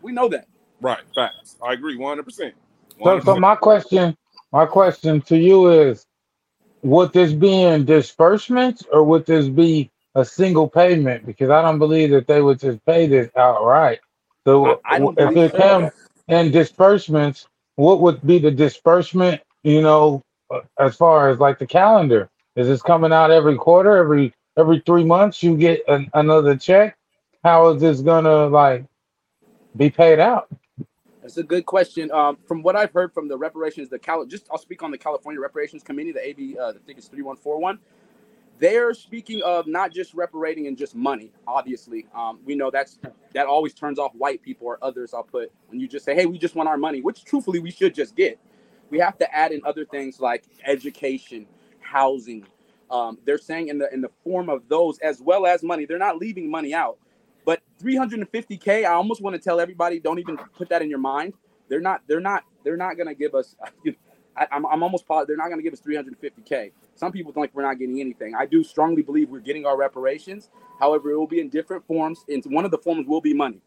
[0.02, 0.48] We know that.
[0.80, 1.00] Right.
[1.14, 1.56] Facts.
[1.62, 2.54] I agree 100%.
[3.02, 4.16] So, so my question,
[4.52, 6.06] my question to you is,
[6.82, 11.26] would this be in disbursements or would this be a single payment?
[11.26, 14.00] Because I don't believe that they would just pay this outright.
[14.46, 15.92] So I- I if it comes
[16.28, 19.40] in disbursements, what would be the disbursement?
[19.62, 23.96] You know, uh, as far as like the calendar, is this coming out every quarter,
[23.96, 25.42] every every three months?
[25.42, 26.96] You get an, another check.
[27.44, 28.84] How is this gonna like
[29.76, 30.48] be paid out?
[31.22, 32.10] That's a good question.
[32.12, 34.98] Um, from what I've heard from the reparations, the Cal, just I'll speak on the
[34.98, 37.78] California Reparations Committee, the AB, uh, I think it's three one four one.
[38.58, 41.32] They're speaking of not just reparating and just money.
[41.48, 42.98] Obviously, um, we know that's
[43.34, 45.14] that always turns off white people or others.
[45.14, 47.70] I'll put when you just say, "Hey, we just want our money," which truthfully we
[47.72, 48.38] should just get.
[48.90, 51.46] We have to add in other things like education,
[51.80, 52.46] housing.
[52.90, 55.86] Um, they're saying in the in the form of those as well as money.
[55.86, 56.98] They're not leaving money out.
[57.50, 61.34] But 350k, I almost want to tell everybody, don't even put that in your mind.
[61.68, 62.00] They're not.
[62.06, 62.44] They're not.
[62.62, 63.56] They're not to give us.
[64.36, 66.70] I, I'm, I'm almost positive they're not to give us 350k.
[66.94, 68.36] Some people think we're not getting anything.
[68.36, 70.48] I do strongly believe we're getting our reparations.
[70.78, 72.24] However, it will be in different forms.
[72.28, 73.60] And one of the forms will be money.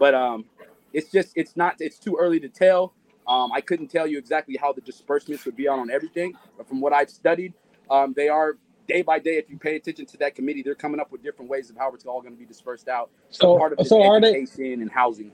[0.00, 0.46] But um,
[0.92, 1.76] it's just it's not.
[1.78, 2.94] It's too early to tell.
[3.28, 6.68] Um, I couldn't tell you exactly how the disbursements would be on on everything, but
[6.68, 7.54] from what I've studied,
[7.88, 8.56] um, they are
[8.92, 9.36] day by day.
[9.38, 11.92] If you pay attention to that committee, they're coming up with different ways of how
[11.92, 13.10] it's all going to be dispersed out.
[13.30, 14.46] So, part of so are they?
[14.58, 15.32] and housing.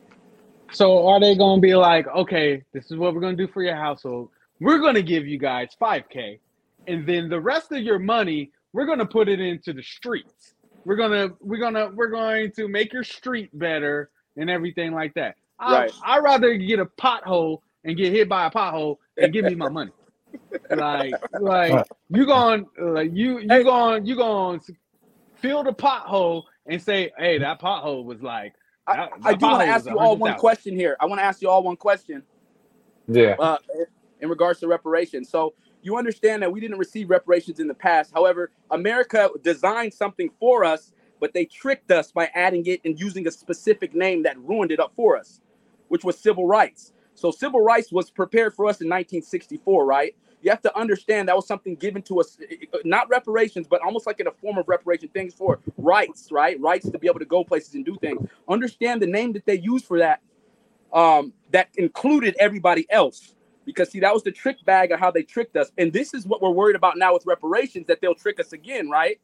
[0.73, 3.53] So are they going to be like, okay, this is what we're going to do
[3.53, 4.31] for your household.
[4.61, 6.41] We're going to give you guys 5k
[6.87, 10.55] and then the rest of your money we're going to put it into the streets.
[10.85, 14.93] We're going to we're going to we're going to make your street better and everything
[14.93, 15.37] like that.
[15.59, 15.93] I Right.
[16.05, 19.69] I'd rather get a pothole and get hit by a pothole and give me my
[19.71, 19.93] money.
[20.71, 24.75] Like like you going like you you going you going to
[25.37, 28.55] fill the pothole and say, "Hey, that pothole was like
[28.87, 30.35] I, That- I that do want to ask you all one 100,000.
[30.35, 30.97] question here.
[31.01, 32.23] I want to ask you all one question
[33.09, 33.37] Yeah.
[33.39, 33.59] uh,
[34.21, 35.29] in regards to reparations.
[35.31, 38.13] So you understand that we didn't receive reparations in the past.
[38.15, 43.27] However, America designed something for us, but they tricked us by adding it and using
[43.27, 45.41] a specific name that ruined it up for us,
[45.89, 46.93] which was civil rights.
[47.17, 50.17] So civil rights was prepared for us in 1964, right?
[50.43, 52.39] You have to understand that was something given to us,
[52.75, 56.61] uh, not reparations, but almost like in a form of reparation, things for rights, right?
[56.61, 58.29] Rights to be able to go places and do things.
[58.49, 60.23] Understand the name that they used for that,
[60.93, 63.35] um, that included everybody else.
[63.65, 66.27] Because see, that was the trick bag of how they tricked us, and this is
[66.27, 69.21] what we're worried about now with reparations that they'll trick us again, right?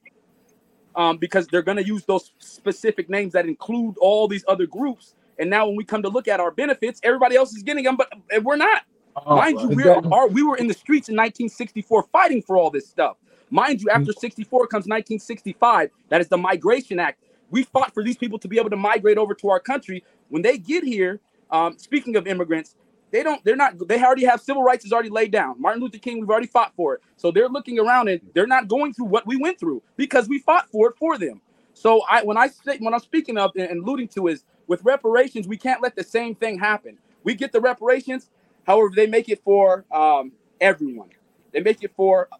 [0.96, 5.14] Um, because they're going to use those specific names that include all these other groups,
[5.38, 7.96] and now when we come to look at our benefits, everybody else is getting them,
[7.96, 8.82] but uh, we're not.
[9.16, 12.88] Oh, Mind you, we're, we were in the streets in 1964 fighting for all this
[12.88, 13.16] stuff.
[13.50, 15.90] Mind you, after 64 comes 1965.
[16.08, 17.22] That is the Migration Act.
[17.50, 20.04] We fought for these people to be able to migrate over to our country.
[20.30, 21.20] When they get here,
[21.50, 22.76] um, speaking of immigrants,
[23.10, 23.44] they don't.
[23.44, 23.74] They're not.
[23.88, 25.60] They already have civil rights is already laid down.
[25.60, 27.02] Martin Luther King, we've already fought for it.
[27.16, 30.38] So they're looking around and they're not going through what we went through because we
[30.38, 31.42] fought for it for them.
[31.74, 35.46] So I, when I say, when I'm speaking of and alluding to is with reparations,
[35.46, 36.96] we can't let the same thing happen.
[37.24, 38.30] We get the reparations,
[38.66, 41.10] however, they make it for um, everyone.
[41.52, 42.30] They make it for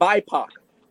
[0.00, 0.46] BIPOC,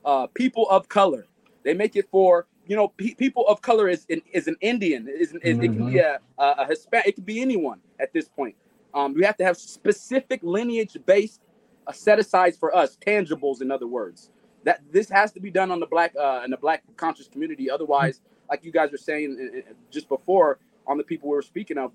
[0.06, 1.26] uh, people of color.
[1.64, 5.08] They make it for you know pe- people of color is an, is an Indian.
[5.08, 7.08] Is, is it can be a, a, a Hispanic.
[7.08, 8.56] It can be anyone at this point.
[8.94, 11.42] Um, we have to have specific lineage based
[11.88, 14.30] uh, set asides for us, tangibles, in other words.
[14.64, 17.68] That this has to be done on the black uh, in the black conscious community.
[17.72, 21.42] Otherwise, like you guys were saying uh, uh, just before on the people we were
[21.42, 21.92] speaking of,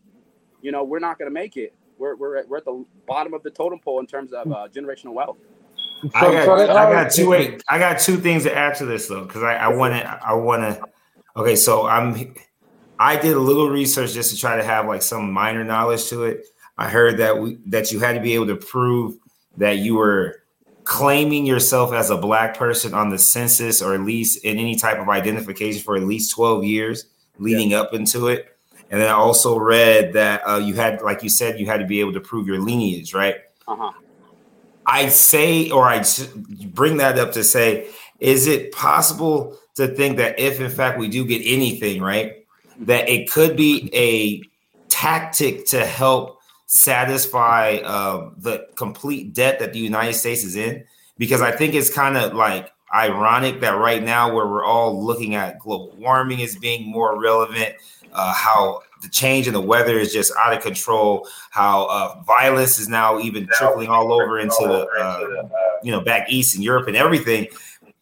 [0.63, 1.75] you know, we're not going to make it.
[1.99, 4.69] We're, we're, at, we're at the bottom of the totem pole in terms of uh,
[4.69, 5.37] generational wealth.
[6.15, 7.29] I got, so they I got two.
[7.29, 10.07] Wait, I got two things to add to this though, because I, I want to.
[10.07, 10.85] I want to.
[11.37, 12.35] Okay, so I'm.
[13.01, 16.25] I did a little research just to try to have like some minor knowledge to
[16.25, 16.47] it.
[16.77, 19.17] I heard that we that you had to be able to prove
[19.57, 20.43] that you were
[20.85, 24.99] claiming yourself as a black person on the census or at least in any type
[24.99, 27.07] of identification for at least 12 years
[27.39, 28.57] leading up into it.
[28.91, 31.87] And then I also read that uh, you had, like you said, you had to
[31.87, 33.37] be able to prove your lineage, right?
[33.67, 33.93] Uh huh.
[34.87, 36.03] I say, or I
[36.69, 37.89] bring that up to say,
[38.21, 42.47] is it possible to think that if in fact we do get anything, right,
[42.81, 44.43] that it could be a
[44.89, 50.85] tactic to help satisfy uh, the complete debt that the United States is in?
[51.19, 55.35] Because I think it's kind of like ironic that right now, where we're all looking
[55.35, 57.75] at global warming as being more relevant,
[58.13, 62.79] uh, how the change in the weather is just out of control, how uh, violence
[62.79, 65.49] is now even trickling all over into the, uh,
[65.83, 67.47] you know, back east and Europe and everything.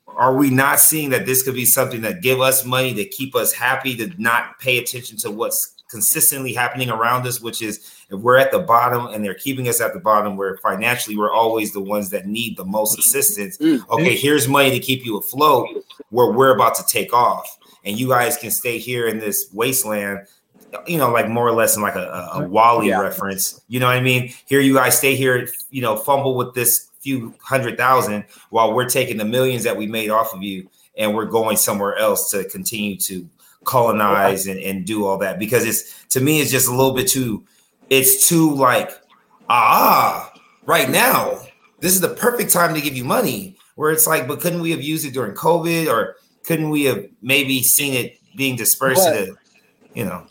[0.08, 3.36] Are we not seeing that this could be something that give us money to keep
[3.36, 8.20] us happy to not pay attention to what's consistently happening around us, which is if
[8.20, 11.72] we're at the bottom and they're keeping us at the bottom, where financially we're always
[11.72, 13.58] the ones that need the most assistance.
[13.58, 13.86] Mm.
[13.90, 15.68] Okay, here's money to keep you afloat
[16.10, 20.26] where we're about to take off, and you guys can stay here in this wasteland.
[20.86, 23.00] You know, like more or less in like a, a, WALL-E Yeah.
[23.00, 23.60] reference.
[23.68, 24.34] You know what I mean?
[24.46, 25.48] Here, you guys stay here.
[25.70, 29.86] You know, fumble with this few hundred thousand while we're taking the millions that we
[29.86, 30.68] made off of you,
[30.98, 33.26] and we're going somewhere else to continue to
[33.64, 37.08] colonize and, and do all that because it's to me it's just a little bit
[37.08, 37.44] too
[37.90, 38.92] it's too like
[39.48, 40.32] ah
[40.66, 41.36] right now
[41.80, 44.70] this is the perfect time to give you money where it's like but couldn't we
[44.70, 46.14] have used it during covid or
[46.46, 49.36] couldn't we have maybe seen it being dispersed But- to
[49.94, 50.26] you know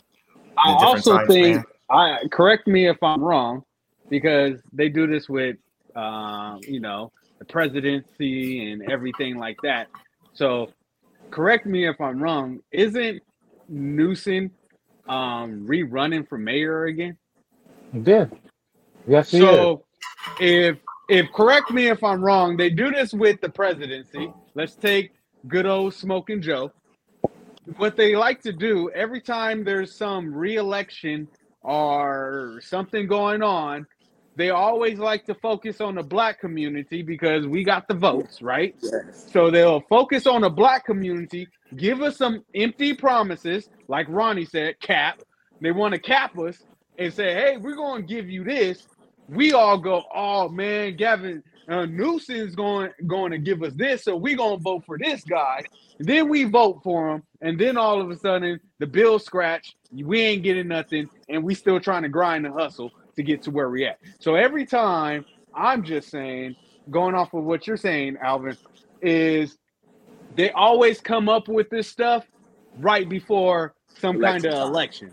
[0.58, 1.64] I in a different also time think span?
[1.90, 3.62] I correct me if I'm wrong,
[4.08, 5.56] because they do this with
[5.94, 9.88] um, you know the presidency and everything like that.
[10.32, 10.72] So
[11.30, 12.60] correct me if I'm wrong.
[12.72, 13.22] Isn't
[13.68, 14.50] Newsom
[15.08, 17.16] um, rerunning for mayor again?
[17.92, 18.32] He did.
[19.06, 19.44] Yes, he is.
[19.44, 19.84] So
[20.40, 24.32] if if correct me if I'm wrong, they do this with the presidency.
[24.54, 25.12] Let's take
[25.48, 26.72] good old smoking Joe.
[27.76, 31.28] What they like to do every time there's some re-election
[31.62, 33.86] or something going on,
[34.36, 38.76] they always like to focus on the black community because we got the votes, right?
[38.82, 39.28] Yes.
[39.32, 44.78] So they'll focus on the black community, give us some empty promises, like Ronnie said,
[44.80, 45.22] cap.
[45.60, 46.62] They want to cap us
[46.98, 48.86] and say, hey, we're going to give you this.
[49.28, 54.16] We all go, oh man, Gavin uh, Newsom's going going to give us this, so
[54.16, 55.64] we gonna vote for this guy.
[55.98, 59.76] Then we vote for him, and then all of a sudden the bill scratch.
[59.92, 63.50] We ain't getting nothing, and we still trying to grind and hustle to get to
[63.50, 63.98] where we at.
[64.20, 66.56] So every time, I'm just saying,
[66.90, 68.56] going off of what you're saying, Alvin,
[69.00, 69.58] is
[70.34, 72.26] they always come up with this stuff
[72.78, 75.10] right before some kind of election.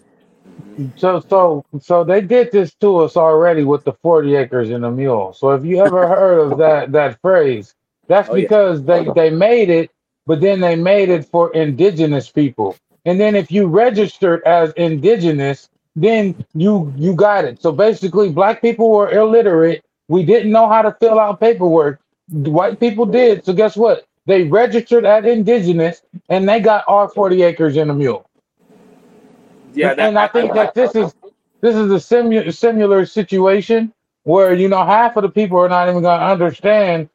[0.97, 4.91] So so so they did this to us already with the 40 acres and a
[4.91, 5.33] mule.
[5.33, 7.75] So if you ever heard of that that phrase,
[8.07, 8.43] that's Oh, yeah.
[8.43, 9.91] because they oh, they made it,
[10.27, 12.75] but then they made it for indigenous people.
[13.05, 17.61] And then if you registered as indigenous, then you you got it.
[17.61, 19.83] So basically black people were illiterate.
[20.09, 22.01] We didn't know how to fill out paperwork.
[22.31, 23.45] White people did.
[23.45, 24.05] So guess what?
[24.27, 28.25] They registered as indigenous and they got our 40 acres and a mule
[29.73, 31.13] Yeah, and, that, and I think that this is
[31.61, 33.93] this is a simu- similar situation
[34.23, 37.09] where you know half of the people are not even going to understand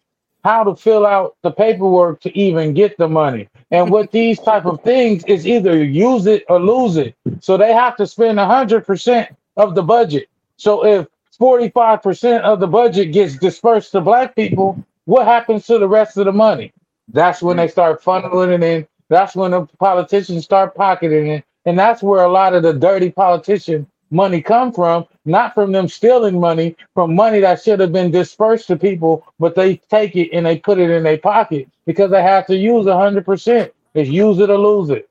[0.45, 3.49] how to fill out the paperwork to even get the money.
[3.71, 7.15] And with these type of things, is either use it or lose it.
[7.41, 10.29] So they have to spend hundred percent of the budget.
[10.57, 11.07] So if
[11.39, 16.17] forty-five percent of the budget gets dispersed to black people, what happens to the rest
[16.17, 16.73] of the money?
[17.09, 17.73] That's when they mm.
[17.73, 18.87] start funneling it in.
[19.09, 21.45] That's when the politicians start pocketing it.
[21.67, 25.89] And that's where a lot of the dirty politician money come from, not from them
[25.89, 30.31] stealing money, from money that should have been dispersed to people, but they take it
[30.33, 33.73] and they put it in their pocket because they have to use hundred percent.
[33.95, 35.09] It's use it or lose it.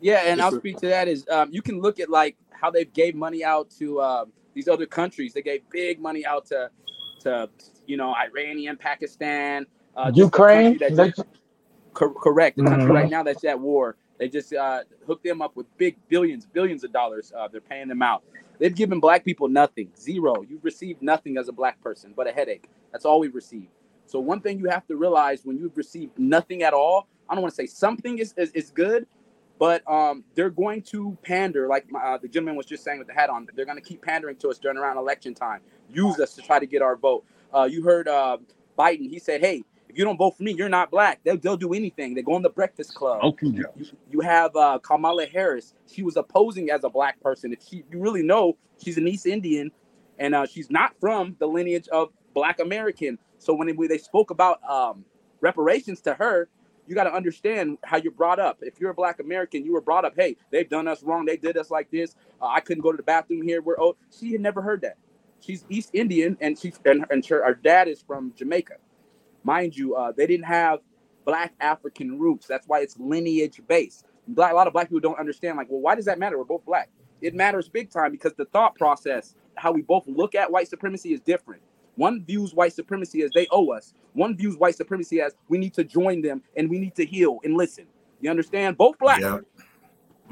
[0.00, 2.84] Yeah, and I'll speak to that is um, you can look at like how they
[2.84, 5.32] gave money out to um, these other countries.
[5.34, 6.70] They gave big money out to
[7.20, 7.50] to
[7.86, 9.66] you know Iranian, Pakistan,
[9.96, 11.12] uh, Ukraine, country that they,
[12.20, 12.58] correct.
[12.58, 12.92] The country Mhm.
[12.92, 13.96] right now that's at war.
[14.18, 17.32] They just uh, hooked them up with big billions, billions of dollars.
[17.36, 18.22] Uh, they're paying them out.
[18.58, 20.42] They've given black people nothing, zero.
[20.48, 22.68] You've received nothing as a black person but a headache.
[22.92, 23.68] That's all we've received.
[24.06, 27.42] So one thing you have to realize when you've received nothing at all, I don't
[27.42, 29.06] want to say something is, is, is good,
[29.58, 33.08] but um, they're going to pander, like my, uh, the gentleman was just saying with
[33.08, 33.48] the hat on.
[33.54, 35.60] They're going to keep pandering to us during around election time.
[35.88, 37.24] Use us to try to get our vote.
[37.54, 38.38] Uh, you heard uh,
[38.78, 39.08] Biden.
[39.08, 41.74] He said, "Hey, if you don't vote for me, you're not black." They'll, they'll do
[41.74, 42.14] anything.
[42.14, 43.22] They go on the Breakfast Club.
[43.22, 45.74] Okay, You, you have uh, Kamala Harris.
[45.86, 47.52] She was opposing as a black person.
[47.52, 49.70] If she, you really know, she's an East Indian,
[50.18, 53.18] and uh, she's not from the lineage of Black American.
[53.38, 55.04] So when they, they spoke about um,
[55.40, 56.48] reparations to her,
[56.86, 58.58] you got to understand how you're brought up.
[58.62, 60.14] If you're a Black American, you were brought up.
[60.16, 61.24] Hey, they've done us wrong.
[61.26, 62.14] They did us like this.
[62.40, 63.62] Uh, I couldn't go to the bathroom here.
[63.62, 64.96] We're oh, she had never heard that.
[65.40, 68.74] She's East Indian, and she and, and her, her dad is from Jamaica.
[69.44, 70.80] Mind you, uh, they didn't have
[71.24, 72.46] Black African roots.
[72.46, 74.06] That's why it's lineage based.
[74.28, 75.56] Black, a lot of Black people don't understand.
[75.56, 76.38] Like, well, why does that matter?
[76.38, 76.90] We're both Black.
[77.20, 81.12] It matters big time because the thought process, how we both look at white supremacy,
[81.12, 81.62] is different.
[81.96, 83.94] One views white supremacy as they owe us.
[84.14, 87.38] One views white supremacy as we need to join them and we need to heal
[87.44, 87.86] and listen.
[88.20, 88.76] You understand?
[88.76, 89.20] Both Black.
[89.20, 89.42] Yep.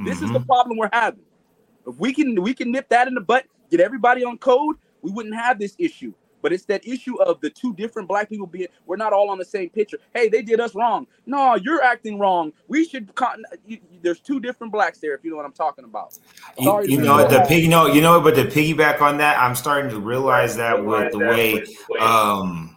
[0.04, 1.20] This is the problem we're having.
[1.86, 5.10] If we can we can nip that in the butt, get everybody on code, we
[5.10, 6.14] wouldn't have this issue.
[6.42, 9.38] But it's that issue of the two different black people being we're not all on
[9.38, 9.98] the same picture.
[10.14, 11.06] Hey, they did us wrong.
[11.26, 12.52] No, you're acting wrong.
[12.68, 15.52] We should con- you, you- there's two different blacks there if you know what I'm
[15.52, 16.18] talking about.
[16.58, 17.48] You, Sorry you to know the that.
[17.48, 17.62] pig.
[17.62, 21.12] You know, you know, but to piggyback on that, I'm starting to realize that with
[21.12, 21.64] the way
[22.00, 22.76] um,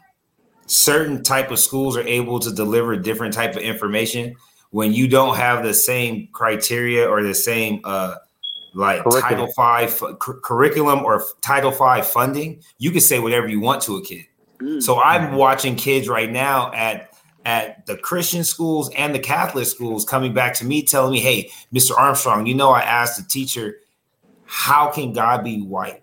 [0.65, 4.35] certain type of schools are able to deliver different type of information
[4.71, 8.15] when you don't have the same criteria or the same uh,
[8.73, 9.21] like Curriculum.
[9.21, 13.97] Title Five fu- curriculum or Title Five funding, you can say whatever you want to
[13.97, 14.25] a kid.
[14.59, 14.81] Mm.
[14.81, 17.15] So I'm watching kids right now at
[17.45, 21.51] at the Christian schools and the Catholic schools coming back to me telling me, "Hey,
[21.73, 21.97] Mr.
[21.97, 23.77] Armstrong, you know I asked the teacher,
[24.45, 26.02] how can God be white?"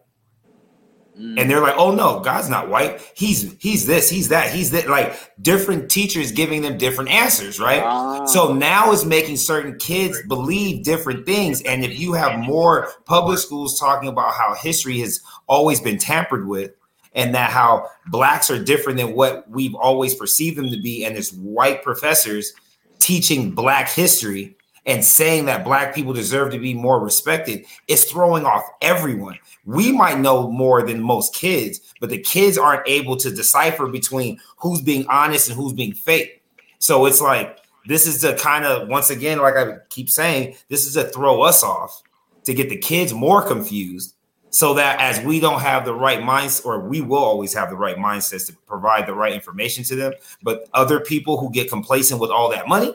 [1.38, 3.00] And they're like, "Oh no, God's not white.
[3.14, 7.82] He's he's this, he's that, he's that." Like different teachers giving them different answers, right?
[7.84, 8.24] Ah.
[8.24, 11.62] So now it's making certain kids believe different things.
[11.62, 16.46] And if you have more public schools talking about how history has always been tampered
[16.46, 16.72] with
[17.14, 21.14] and that how blacks are different than what we've always perceived them to be, and
[21.14, 22.52] there's white professors
[22.98, 24.56] teaching black history
[24.86, 29.38] and saying that black people deserve to be more respected, is throwing off everyone.
[29.64, 34.40] We might know more than most kids, but the kids aren't able to decipher between
[34.56, 36.42] who's being honest and who's being fake.
[36.78, 40.86] So it's like this is the kind of once again, like I keep saying, this
[40.86, 42.02] is to throw us off
[42.44, 44.14] to get the kids more confused
[44.50, 47.76] so that as we don't have the right minds or we will always have the
[47.76, 50.12] right mindsets to provide the right information to them
[50.42, 52.92] but other people who get complacent with all that money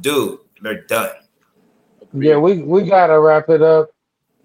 [0.00, 1.10] dude they're done
[2.12, 3.90] Yeah, we, we gotta wrap it up.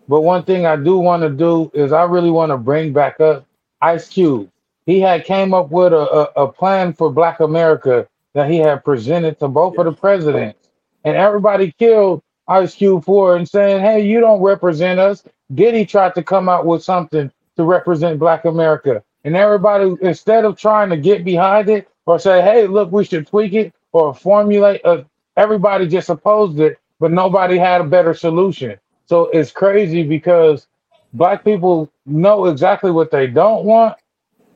[0.08, 3.20] But one thing I do want to do is I really want to bring back
[3.20, 3.46] up
[3.82, 4.50] Ice Cube.
[4.86, 5.98] He had came up with a,
[6.38, 10.60] a, a plan for Black America that he had presented to both of the presidents.
[11.04, 15.24] And everybody killed Ice Cube for and saying, hey, you don't represent us.
[15.54, 19.04] Diddy tried to come out with something to represent Black America.
[19.24, 23.26] And everybody, instead of trying to get behind it or say, hey, look, we should
[23.26, 25.06] tweak it or formulate, a,
[25.38, 28.80] everybody just opposed it, but nobody had a better solution.
[29.06, 30.68] So it's crazy because
[31.14, 33.98] black people know exactly what they don't want,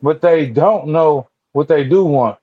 [0.02, 2.38] but they don't know what they do want.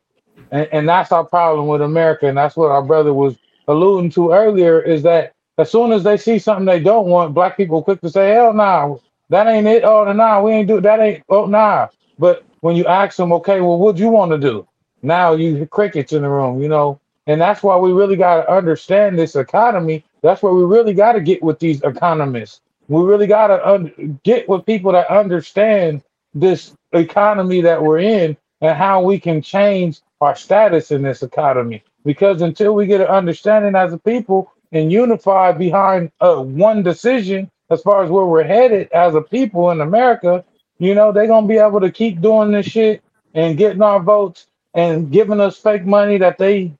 [0.51, 2.26] And, and that's our problem with America.
[2.28, 3.37] And that's what our brother was
[3.68, 7.57] alluding to earlier is that as soon as they see something they don't want, black
[7.57, 8.97] people quick to say, hell nah,
[9.30, 9.84] that ain't it.
[9.84, 11.01] Oh, nah, we ain't do that.
[11.01, 11.89] Ain't, oh, nah.
[12.18, 14.66] But when you ask them, okay, well, what do you want to do?
[15.03, 18.53] Now you crickets in the room, you know, and that's why we really got to
[18.53, 20.05] understand this economy.
[20.22, 22.61] That's where we really got to get with these economists.
[22.89, 26.03] We really got to un- get with people that understand
[26.35, 31.83] this economy that we're in and how we can change our status in this economy.
[32.05, 37.51] Because until we get an understanding as a people and unify behind uh, one decision
[37.70, 40.45] as far as where we're headed as a people in America,
[40.79, 43.03] you know, they're going to be able to keep doing this shit
[43.35, 46.72] and getting our votes and giving us fake money that they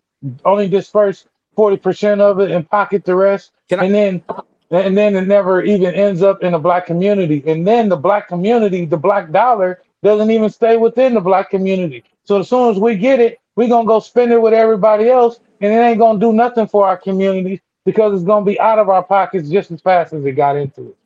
[0.45, 3.53] only disperse 40% of it and pocket the rest.
[3.68, 4.24] Can I- and then
[4.70, 7.43] and then it never even ends up in the black community.
[7.47, 12.03] And then the black community, the black dollar, doesn't even stay within the black community.
[12.24, 15.39] So as soon as we get it, we're gonna go spend it with everybody else,
[15.61, 18.89] and it ain't gonna do nothing for our communities because it's gonna be out of
[18.89, 20.97] our pockets just as fast as it got into it.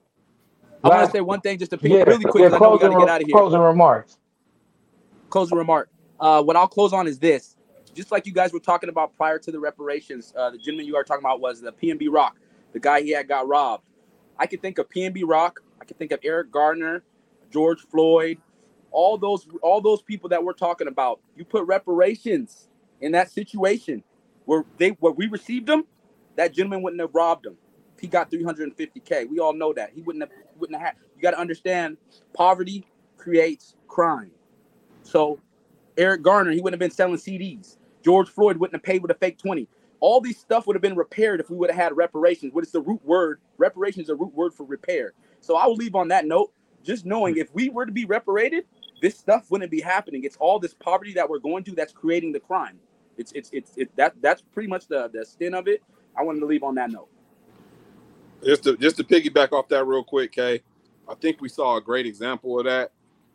[0.83, 2.43] I want to say one thing just to pick yeah, really quick.
[2.43, 3.37] yeah, I know we got to get out of here.
[3.37, 4.16] closing remarks.
[5.29, 5.89] closing remark.
[6.18, 7.57] Uh, what I'll close on is this.
[8.01, 10.96] Just like you guys were talking about prior to the reparations, uh, the gentleman you
[10.96, 12.38] are talking about was the PNB Rock,
[12.72, 13.84] the guy he had got robbed.
[14.38, 15.61] I could think of PNB Rock.
[15.78, 17.03] I could think of Eric Garner,
[17.51, 18.38] George Floyd,
[18.90, 21.20] all those all those people that we're talking about.
[21.36, 22.68] You put reparations
[23.03, 24.03] in that situation
[24.46, 25.84] where they where we received them,
[26.36, 27.59] that gentleman wouldn't have robbed them.
[28.01, 29.28] He got 350k.
[29.28, 30.94] We all know that he wouldn't have wouldn't have.
[31.16, 31.98] You got to understand,
[32.32, 32.86] poverty
[33.18, 34.30] creates crime.
[35.03, 35.38] So
[35.98, 37.76] Eric Garner, he wouldn't have been selling CDs.
[38.05, 39.68] George Floyd wouldn't have paid with a fake 20.
[40.01, 42.55] All these stuff would have been repaired if we would have had reparations.
[42.55, 43.40] What is the root word?
[43.59, 45.12] Reparations is a root word for repair.
[45.40, 46.53] So I will leave on that note,
[46.84, 48.64] just knowing if we were to be reparated,
[49.03, 50.24] this stuff wouldn't be happening.
[50.24, 52.78] It's all this poverty that we're going through that's creating the crime.
[53.18, 55.82] It's it's it's it, that that's pretty much the the spin of it.
[56.16, 57.09] I wanted to leave on that note.
[58.44, 60.62] just to just to piggyback off that real quick, Kay,
[61.09, 62.92] I think we saw a great example of that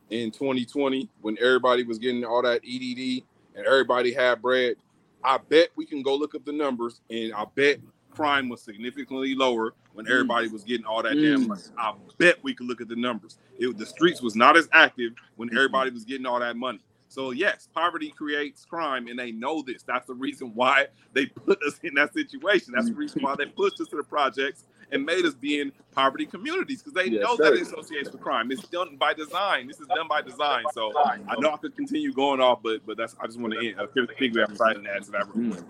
[0.10, 3.24] in 2020 when everybody was getting all that EDD
[3.56, 4.76] and everybody had bread.
[5.24, 7.80] I bet we can go look up the numbers, and I bet
[8.12, 11.48] crime was significantly lower when everybody was getting all that damn Mm.
[11.48, 11.62] money.
[11.78, 13.38] I bet we could look at the numbers.
[13.58, 16.80] It, the streets was not as active when everybody was getting all that money.
[17.08, 19.84] So yes, poverty creates crime, and they know this.
[19.84, 22.74] That's the reason why they put us in that situation.
[22.76, 25.72] That's the reason why they pushed us to the projects and made us be in
[25.92, 27.44] poverty communities because they Yes, know sir.
[27.46, 28.52] that it associates with crime.
[28.52, 29.68] It's done by design.
[29.68, 30.64] This is done by design.
[30.74, 33.60] So I know I could continue going off, but but that's I just want to
[33.60, 33.76] end.
[33.80, 34.64] I think we have to
[34.94, 35.66] add to that real quick.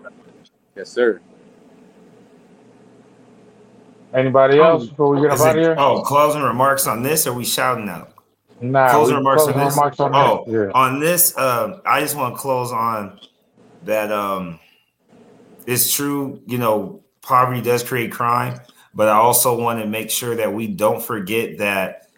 [0.76, 1.20] Yes, sir.
[4.14, 5.74] Anybody else before we get up out of here?
[5.78, 8.12] oh closing remarks on this or we shouting out
[8.60, 9.74] Nah, closing we- remarks closing on this.
[9.76, 10.52] remarks on oh, that.
[10.52, 10.70] Yeah.
[10.74, 13.20] on this, uh, I just want to close on
[13.84, 14.10] that.
[14.10, 14.58] Um,
[15.66, 18.58] it's true, you know, poverty does create crime,
[18.96, 22.08] but I also want to make sure that we don't forget that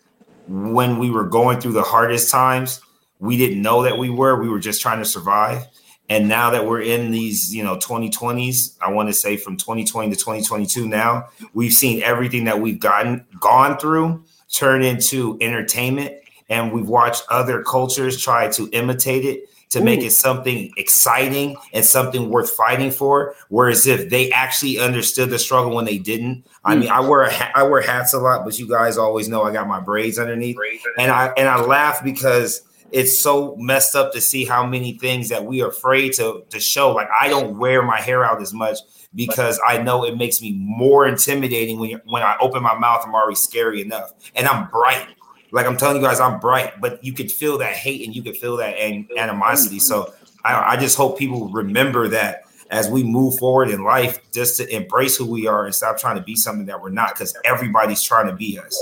[0.46, 2.80] when we were going through the hardest times,
[3.18, 4.40] we didn't know that we were.
[4.40, 5.66] We were just trying to survive.
[6.08, 10.10] And now that we're in these, you know, 2020s, I want to say from 2020
[10.10, 14.24] to 2022 now, we've seen everything that we've gotten gone through
[14.54, 16.14] turn into entertainment
[16.48, 21.84] and we've watched other cultures try to imitate it to make it something exciting and
[21.84, 26.74] something worth fighting for whereas if they actually understood the struggle when they didn't i
[26.74, 27.08] mean i mm.
[27.08, 29.66] wear a ha- i wear hats a lot but you guys always know i got
[29.66, 30.56] my braids underneath
[30.98, 35.28] and i and i laugh because it's so messed up to see how many things
[35.28, 38.54] that we are afraid to to show like i don't wear my hair out as
[38.54, 38.78] much
[39.14, 43.02] because I know it makes me more intimidating when when I open my mouth.
[43.04, 45.06] I'm already scary enough, and I'm bright.
[45.50, 48.22] Like I'm telling you guys, I'm bright, but you could feel that hate and you
[48.22, 49.78] could feel that an- animosity.
[49.78, 50.12] So
[50.44, 54.68] I, I just hope people remember that as we move forward in life, just to
[54.74, 58.02] embrace who we are and stop trying to be something that we're not, because everybody's
[58.02, 58.78] trying to be us.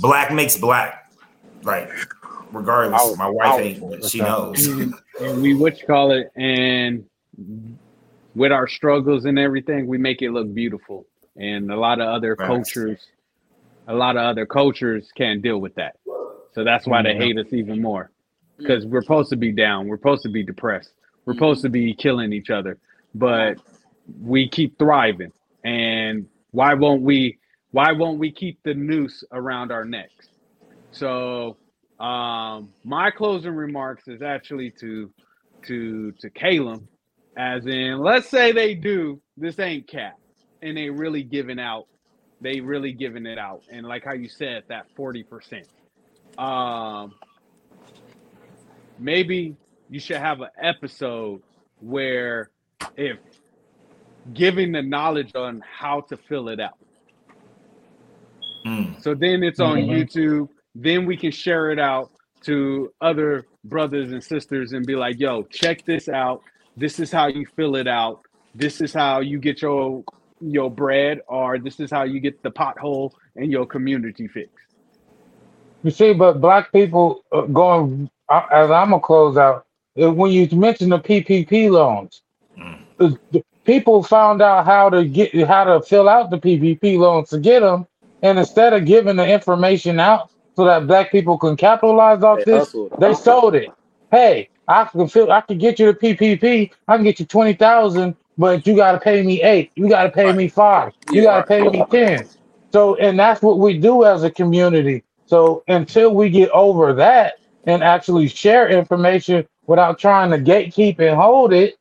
[0.00, 1.12] Black makes black.
[1.62, 1.88] Like,
[2.52, 4.66] regardless, my wife ain't, but she knows.
[4.66, 7.04] and, and we what you call it, and
[8.34, 11.06] with our struggles and everything, we make it look beautiful.
[11.36, 12.46] And a lot of other Right.
[12.46, 13.06] cultures,
[13.86, 15.96] a lot of other cultures can't deal with that.
[16.52, 17.20] So that's why they mm-hmm.
[17.20, 18.10] hate us even more.
[18.58, 18.58] Mm.
[18.58, 20.92] Because we're supposed to be down, we're supposed to be depressed,
[21.24, 21.38] we're mm-hmm.
[21.38, 22.78] supposed to be killing each other,
[23.14, 23.58] but
[24.20, 25.32] we keep thriving.
[25.64, 27.38] And why won't we?
[27.72, 30.28] Why won't we keep the noose around our necks?
[30.92, 31.58] So
[32.00, 35.12] um, my closing remarks is actually to
[35.66, 36.86] to to Caleb,
[37.36, 40.18] as in, let's say they do this ain't cap,
[40.62, 41.86] and they really giving out,
[42.40, 45.66] they really giving it out, and like how you said that forty percent.
[46.38, 47.14] Um,
[48.98, 49.56] maybe
[49.88, 51.42] you should have an episode
[51.80, 52.50] where
[52.96, 53.18] if
[54.34, 56.78] giving the knowledge on how to fill it out.
[58.66, 59.00] Mm.
[59.00, 59.90] So then it's on Mhm.
[59.90, 60.48] YouTube.
[60.74, 62.10] Then we can share it out
[62.42, 66.42] to other brothers and sisters and be like, yo, check this out.
[66.76, 68.20] This is how you fill it out.
[68.54, 70.02] This is how you get your
[70.40, 74.74] your bread, or this is how you get the pothole in your community fixed.
[75.84, 79.66] You see, but black people uh, going uh, as I'm gonna close out.
[80.02, 82.22] uh, When you mention the PPP loans,
[82.58, 82.86] Mm.
[82.98, 87.30] the, the people found out how to get how to fill out the PPP loans
[87.30, 87.86] to get them,
[88.22, 92.44] and instead of giving the information out so that black people can capitalize off They
[92.44, 92.92] this, hustled.
[92.98, 93.74] they sold it.
[94.10, 96.72] Hey, I can feel I can get you the PPP.
[96.88, 99.70] I can get you twenty thousand, but you got to pay me eight.
[99.74, 100.92] You got to pay me five.
[101.10, 102.28] You got to pay me ten.
[102.72, 105.02] So, and that's what we do as a community.
[105.26, 107.34] So, until we get over that
[107.64, 111.78] and actually share information without trying to gatekeep and hold it,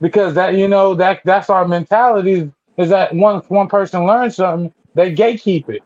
[0.00, 4.72] because that you know that that's our mentality is that once one person learns something,
[4.94, 5.82] they gatekeep it.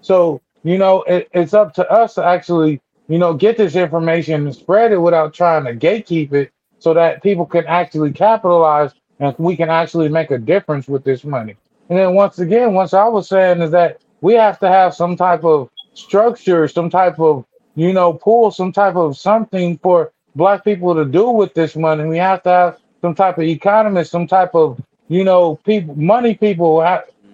[0.00, 4.46] So, you know, it, it's up to us to actually, you know, get this information
[4.46, 9.34] and spread it without trying to gatekeep it so that people can actually capitalize and
[9.38, 11.56] we can actually make a difference with this money.
[11.88, 15.16] And then once again, once I was saying is that we have to have some
[15.16, 20.64] type of structure, some type of, you know, pool, some type of something for black
[20.64, 22.04] people to do with this money.
[22.04, 26.34] We have to have some type of economist, some type of, you know, people, money
[26.34, 26.82] people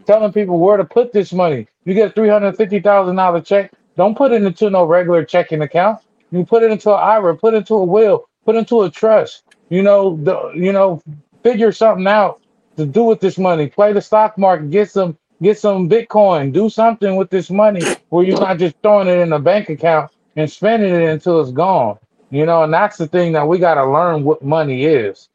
[0.06, 1.66] telling people where to put this money.
[1.84, 3.72] You get a three hundred fifty thousand dollar check.
[3.96, 6.00] Don't put it into no regular checking account.
[6.30, 8.90] You put it into an IRA, put it into a will, put it into a
[8.90, 9.42] trust.
[9.68, 11.02] You know, the you know,
[11.44, 12.40] figure something out
[12.76, 13.68] to do with this money.
[13.68, 18.24] Play the stock market, get some get some Bitcoin, do something with this money where
[18.24, 21.98] you're not just throwing it in a bank account and spending it until it's gone.
[22.30, 25.28] You know, and that's the thing that we gotta learn what money is.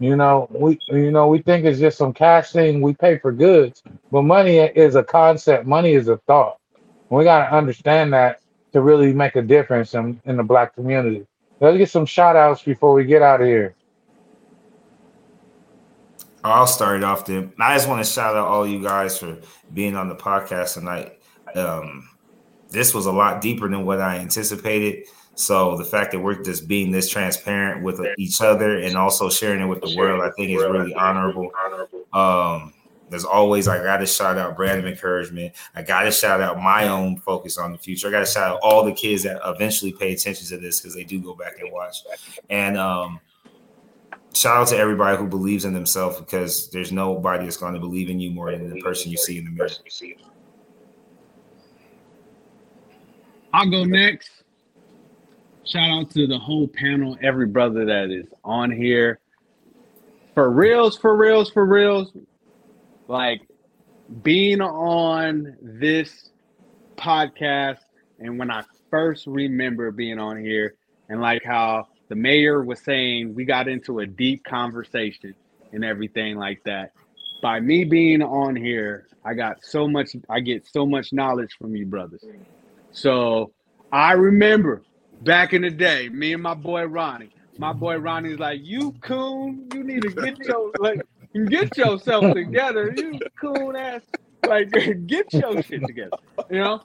[0.00, 3.30] You know, we you know we think it's just some cash thing we pay for
[3.30, 5.66] goods, but money is a concept.
[5.66, 6.58] Money is a thought.
[7.10, 8.40] We gotta understand that
[8.72, 11.26] to really make a difference in, in the black community.
[11.60, 13.74] Let's get some shout outs before we get out of here.
[16.42, 17.52] I'll start it off then.
[17.58, 19.38] I just want to shout out all you guys for
[19.74, 21.20] being on the podcast tonight.
[21.54, 22.08] Um,
[22.70, 25.06] this was a lot deeper than what I anticipated.
[25.34, 29.62] So the fact that we're just being this transparent with each other and also sharing
[29.62, 31.50] it with the world, I think is really honorable.
[32.12, 32.74] Um,
[33.10, 35.54] there's always I got to shout out brand of encouragement.
[35.74, 38.08] I got to shout out my own focus on the future.
[38.08, 40.94] I got to shout out all the kids that eventually pay attention to this because
[40.94, 42.02] they do go back and watch.
[42.48, 43.20] And um,
[44.34, 48.08] shout out to everybody who believes in themselves because there's nobody that's going to believe
[48.10, 49.68] in you more than the person you see in the mirror.
[53.52, 54.30] I'll go next.
[55.64, 59.20] Shout out to the whole panel, every brother that is on here.
[60.34, 62.12] For reals, for reals, for reals.
[63.08, 63.42] Like
[64.22, 66.30] being on this
[66.96, 67.78] podcast,
[68.18, 70.74] and when I first remember being on here,
[71.08, 75.32] and like how the mayor was saying, we got into a deep conversation
[75.72, 76.90] and everything like that.
[77.40, 81.76] By me being on here, I got so much, I get so much knowledge from
[81.76, 82.24] you brothers.
[82.90, 83.52] So
[83.92, 84.82] I remember
[85.22, 87.30] back in the day, me and my boy Ronnie.
[87.58, 91.02] My boy Ronnie's like, "You coon, you need to get your like
[91.48, 92.92] get yourself together.
[92.96, 94.00] You coon ass,
[94.46, 94.70] like
[95.06, 96.16] get your shit together."
[96.50, 96.82] You know.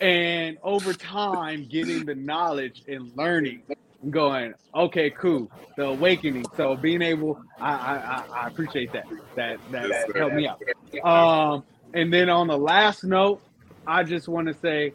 [0.00, 3.62] And over time, getting the knowledge and learning,
[4.10, 6.44] going, okay, cool, the awakening.
[6.56, 9.04] So being able, I I, I- appreciate that.
[9.36, 10.60] That that, helped me out.
[11.04, 13.42] Um, and then on the last note,
[13.86, 14.92] I just want to say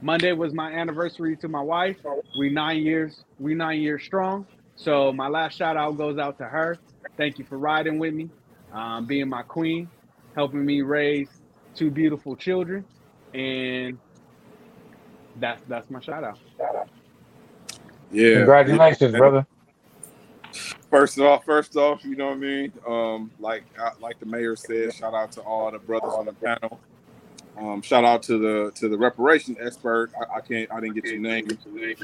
[0.00, 1.96] Monday was my anniversary to my wife.
[2.38, 4.46] We nine years, we nine years strong.
[4.76, 6.78] So my last shout out goes out to her.
[7.16, 8.30] Thank you for riding with me,
[8.72, 9.88] um, being my queen,
[10.34, 11.28] helping me raise
[11.76, 12.84] two beautiful children,
[13.34, 13.98] and
[15.36, 16.38] that's that's my shout out.
[18.12, 18.34] Yeah.
[18.36, 19.18] Congratulations, Yeah.
[19.18, 19.46] brother.
[20.90, 22.72] First off, first off, you know what I mean.
[22.88, 23.64] Um, like
[24.00, 26.80] like the mayor said, shout out to all the brothers on the panel.
[27.58, 30.12] Um, shout out to the to the reparation expert.
[30.20, 31.48] I, I can't I didn't get your name,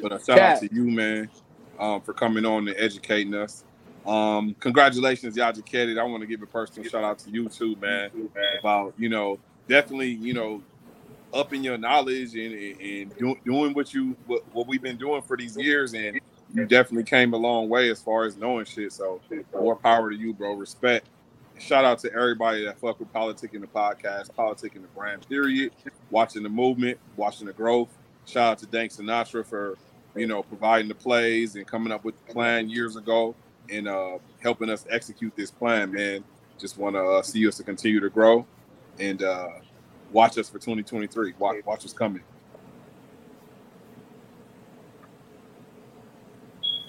[0.03, 1.31] but a shout out to you, man,
[1.79, 3.65] um, for coming on and educating us.
[4.07, 5.99] Um, congratulations, Yajaketed.
[5.99, 8.11] I want to give a personal shout out to you too, man,
[8.61, 10.63] about you know definitely you know
[11.33, 15.37] upping your knowledge and and, do, doing what you what, what we've been doing for
[15.37, 16.21] these years and
[16.55, 18.93] you definitely came a long way as far as knowing shit.
[18.93, 19.21] So
[19.53, 20.55] more power to you, bro.
[20.55, 21.07] Respect.
[21.59, 25.29] Shout out to everybody that fuck with politic in the podcast, politic in the brand,
[25.29, 25.73] period.
[26.11, 27.89] Watching the movement, watching the growth.
[28.27, 29.77] Shout out to Dank Sinatra for,
[30.15, 33.35] you know, providing the plays and coming up with the plan years ago
[33.71, 36.25] and uh, helping us execute this plan, man.
[36.59, 38.47] Just want to uh, see us to continue to grow
[38.99, 39.49] and uh,
[40.13, 41.35] watch us for 2023.
[41.39, 42.23] Watch, watch what's coming.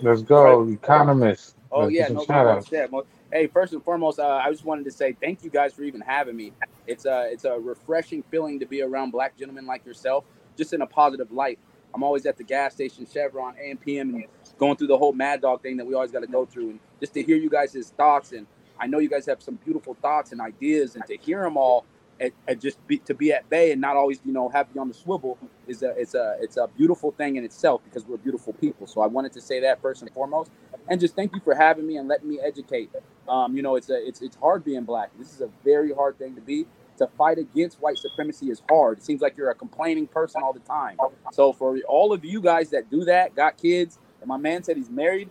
[0.02, 1.56] Let's go, economist.
[1.72, 2.72] Oh Let's yeah, no shout doubt.
[2.72, 3.02] Yeah,
[3.32, 6.02] Hey, first and foremost, uh, I just wanted to say thank you guys for even
[6.02, 6.54] having me.
[6.88, 10.26] It's a it's a refreshing feeling to be around black gentlemen like yourself,
[10.58, 11.60] just in a positive light.
[11.94, 14.26] I'm always at the gas station, Chevron, AM, PM, and
[14.58, 16.80] going through the whole Mad Dog thing that we always got to go through, and
[17.00, 18.32] just to hear you guys' thoughts.
[18.32, 18.48] And
[18.80, 21.86] I know you guys have some beautiful thoughts and ideas, and to hear them all,
[22.20, 24.88] and, and just be, to be at bay and not always, you know, have on
[24.88, 25.38] the swivel
[25.68, 28.88] is a it's a it's a beautiful thing in itself because we're beautiful people.
[28.88, 30.52] So I wanted to say that first and foremost,
[30.88, 32.92] and just thank you for having me and letting me educate.
[33.28, 35.12] Um, you know, it's a it's it's hard being black.
[35.18, 36.66] This is a very hard thing to be.
[36.98, 38.98] To fight against white supremacy is hard.
[38.98, 40.98] It seems like you're a complaining person all the time.
[41.32, 44.76] So for all of you guys that do that, got kids, and my man said
[44.76, 45.30] he's married,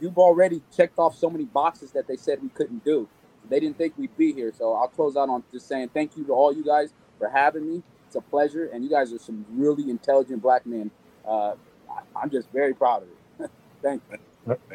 [0.00, 3.08] you've already checked off so many boxes that they said we couldn't do.
[3.50, 4.52] They didn't think we'd be here.
[4.56, 7.68] So I'll close out on just saying thank you to all you guys for having
[7.70, 7.82] me.
[8.06, 10.90] It's a pleasure, and you guys are some really intelligent black men.
[11.26, 11.54] Uh,
[11.90, 13.08] I- I'm just very proud of
[13.44, 13.50] it.
[13.82, 14.18] thank you.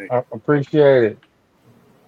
[0.09, 1.19] I appreciate it.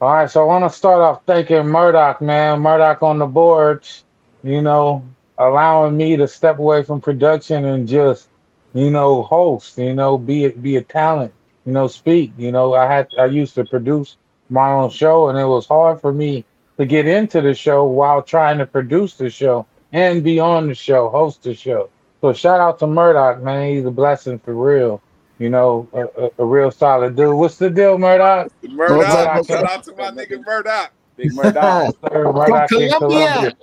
[0.02, 2.60] All right, so I want to start off thanking Murdoch, man.
[2.60, 4.04] Murdoch on the boards,
[4.44, 5.04] you know,
[5.38, 8.30] allowing me to step away from production and just,
[8.74, 11.34] you know, host, you know, be it be a talent,
[11.66, 12.34] you know, speak.
[12.38, 14.18] You know, I had I used to produce
[14.50, 16.46] my own show and it was hard for me
[16.78, 20.76] to get into the show while trying to produce the show and be on the
[20.76, 21.90] show, host the show.
[22.22, 23.76] So shout out to Murdoch, man.
[23.76, 25.02] He's a blessing for real.
[25.40, 27.36] You know, a, a, a real solid dude.
[27.36, 28.52] What's the deal, Murdoch?
[28.64, 30.92] Murdoch, shout out to my nigga Murdoch.
[31.18, 31.96] Big Murdoch.
[32.10, 32.98] Sir, Murdoch in Colombia.
[32.98, 33.58] Colombia.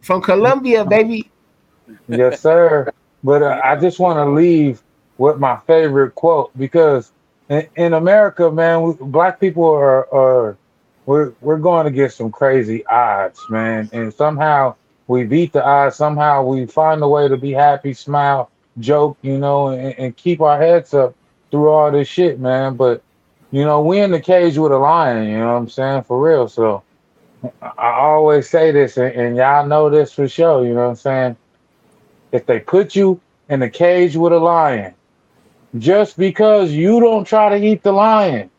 [0.00, 1.30] From Colombia, baby.
[2.08, 2.92] Yes, sir.
[3.24, 4.82] But uh, I just want to leave
[5.18, 7.12] with my favorite quote because
[7.48, 10.56] in, in America, man, we, black people are, are
[11.06, 14.74] we're we're going against some crazy odds, man, and somehow
[15.06, 15.96] we beat the odds.
[15.96, 18.50] Somehow we find a way to be happy, smile,
[18.80, 21.14] joke, you know, and, and keep our heads up
[21.50, 22.76] through all this shit, man.
[22.76, 23.02] But
[23.52, 25.28] you know, we in the cage with a lion.
[25.28, 26.02] You know what I'm saying?
[26.02, 26.48] For real.
[26.48, 26.82] So
[27.62, 30.66] I always say this, and, and y'all know this for sure.
[30.66, 31.36] You know what I'm saying?
[32.32, 34.94] If they put you in a cage with a lion,
[35.78, 38.50] just because you don't try to eat the lion,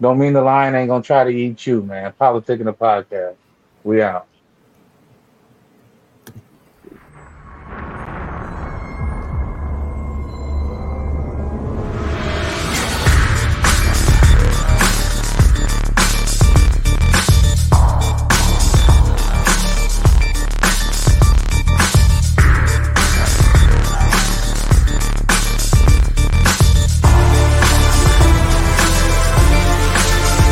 [0.00, 2.12] don't mean the lion ain't gonna try to eat you, man.
[2.18, 3.36] Politic in the podcast.
[3.84, 4.26] We out.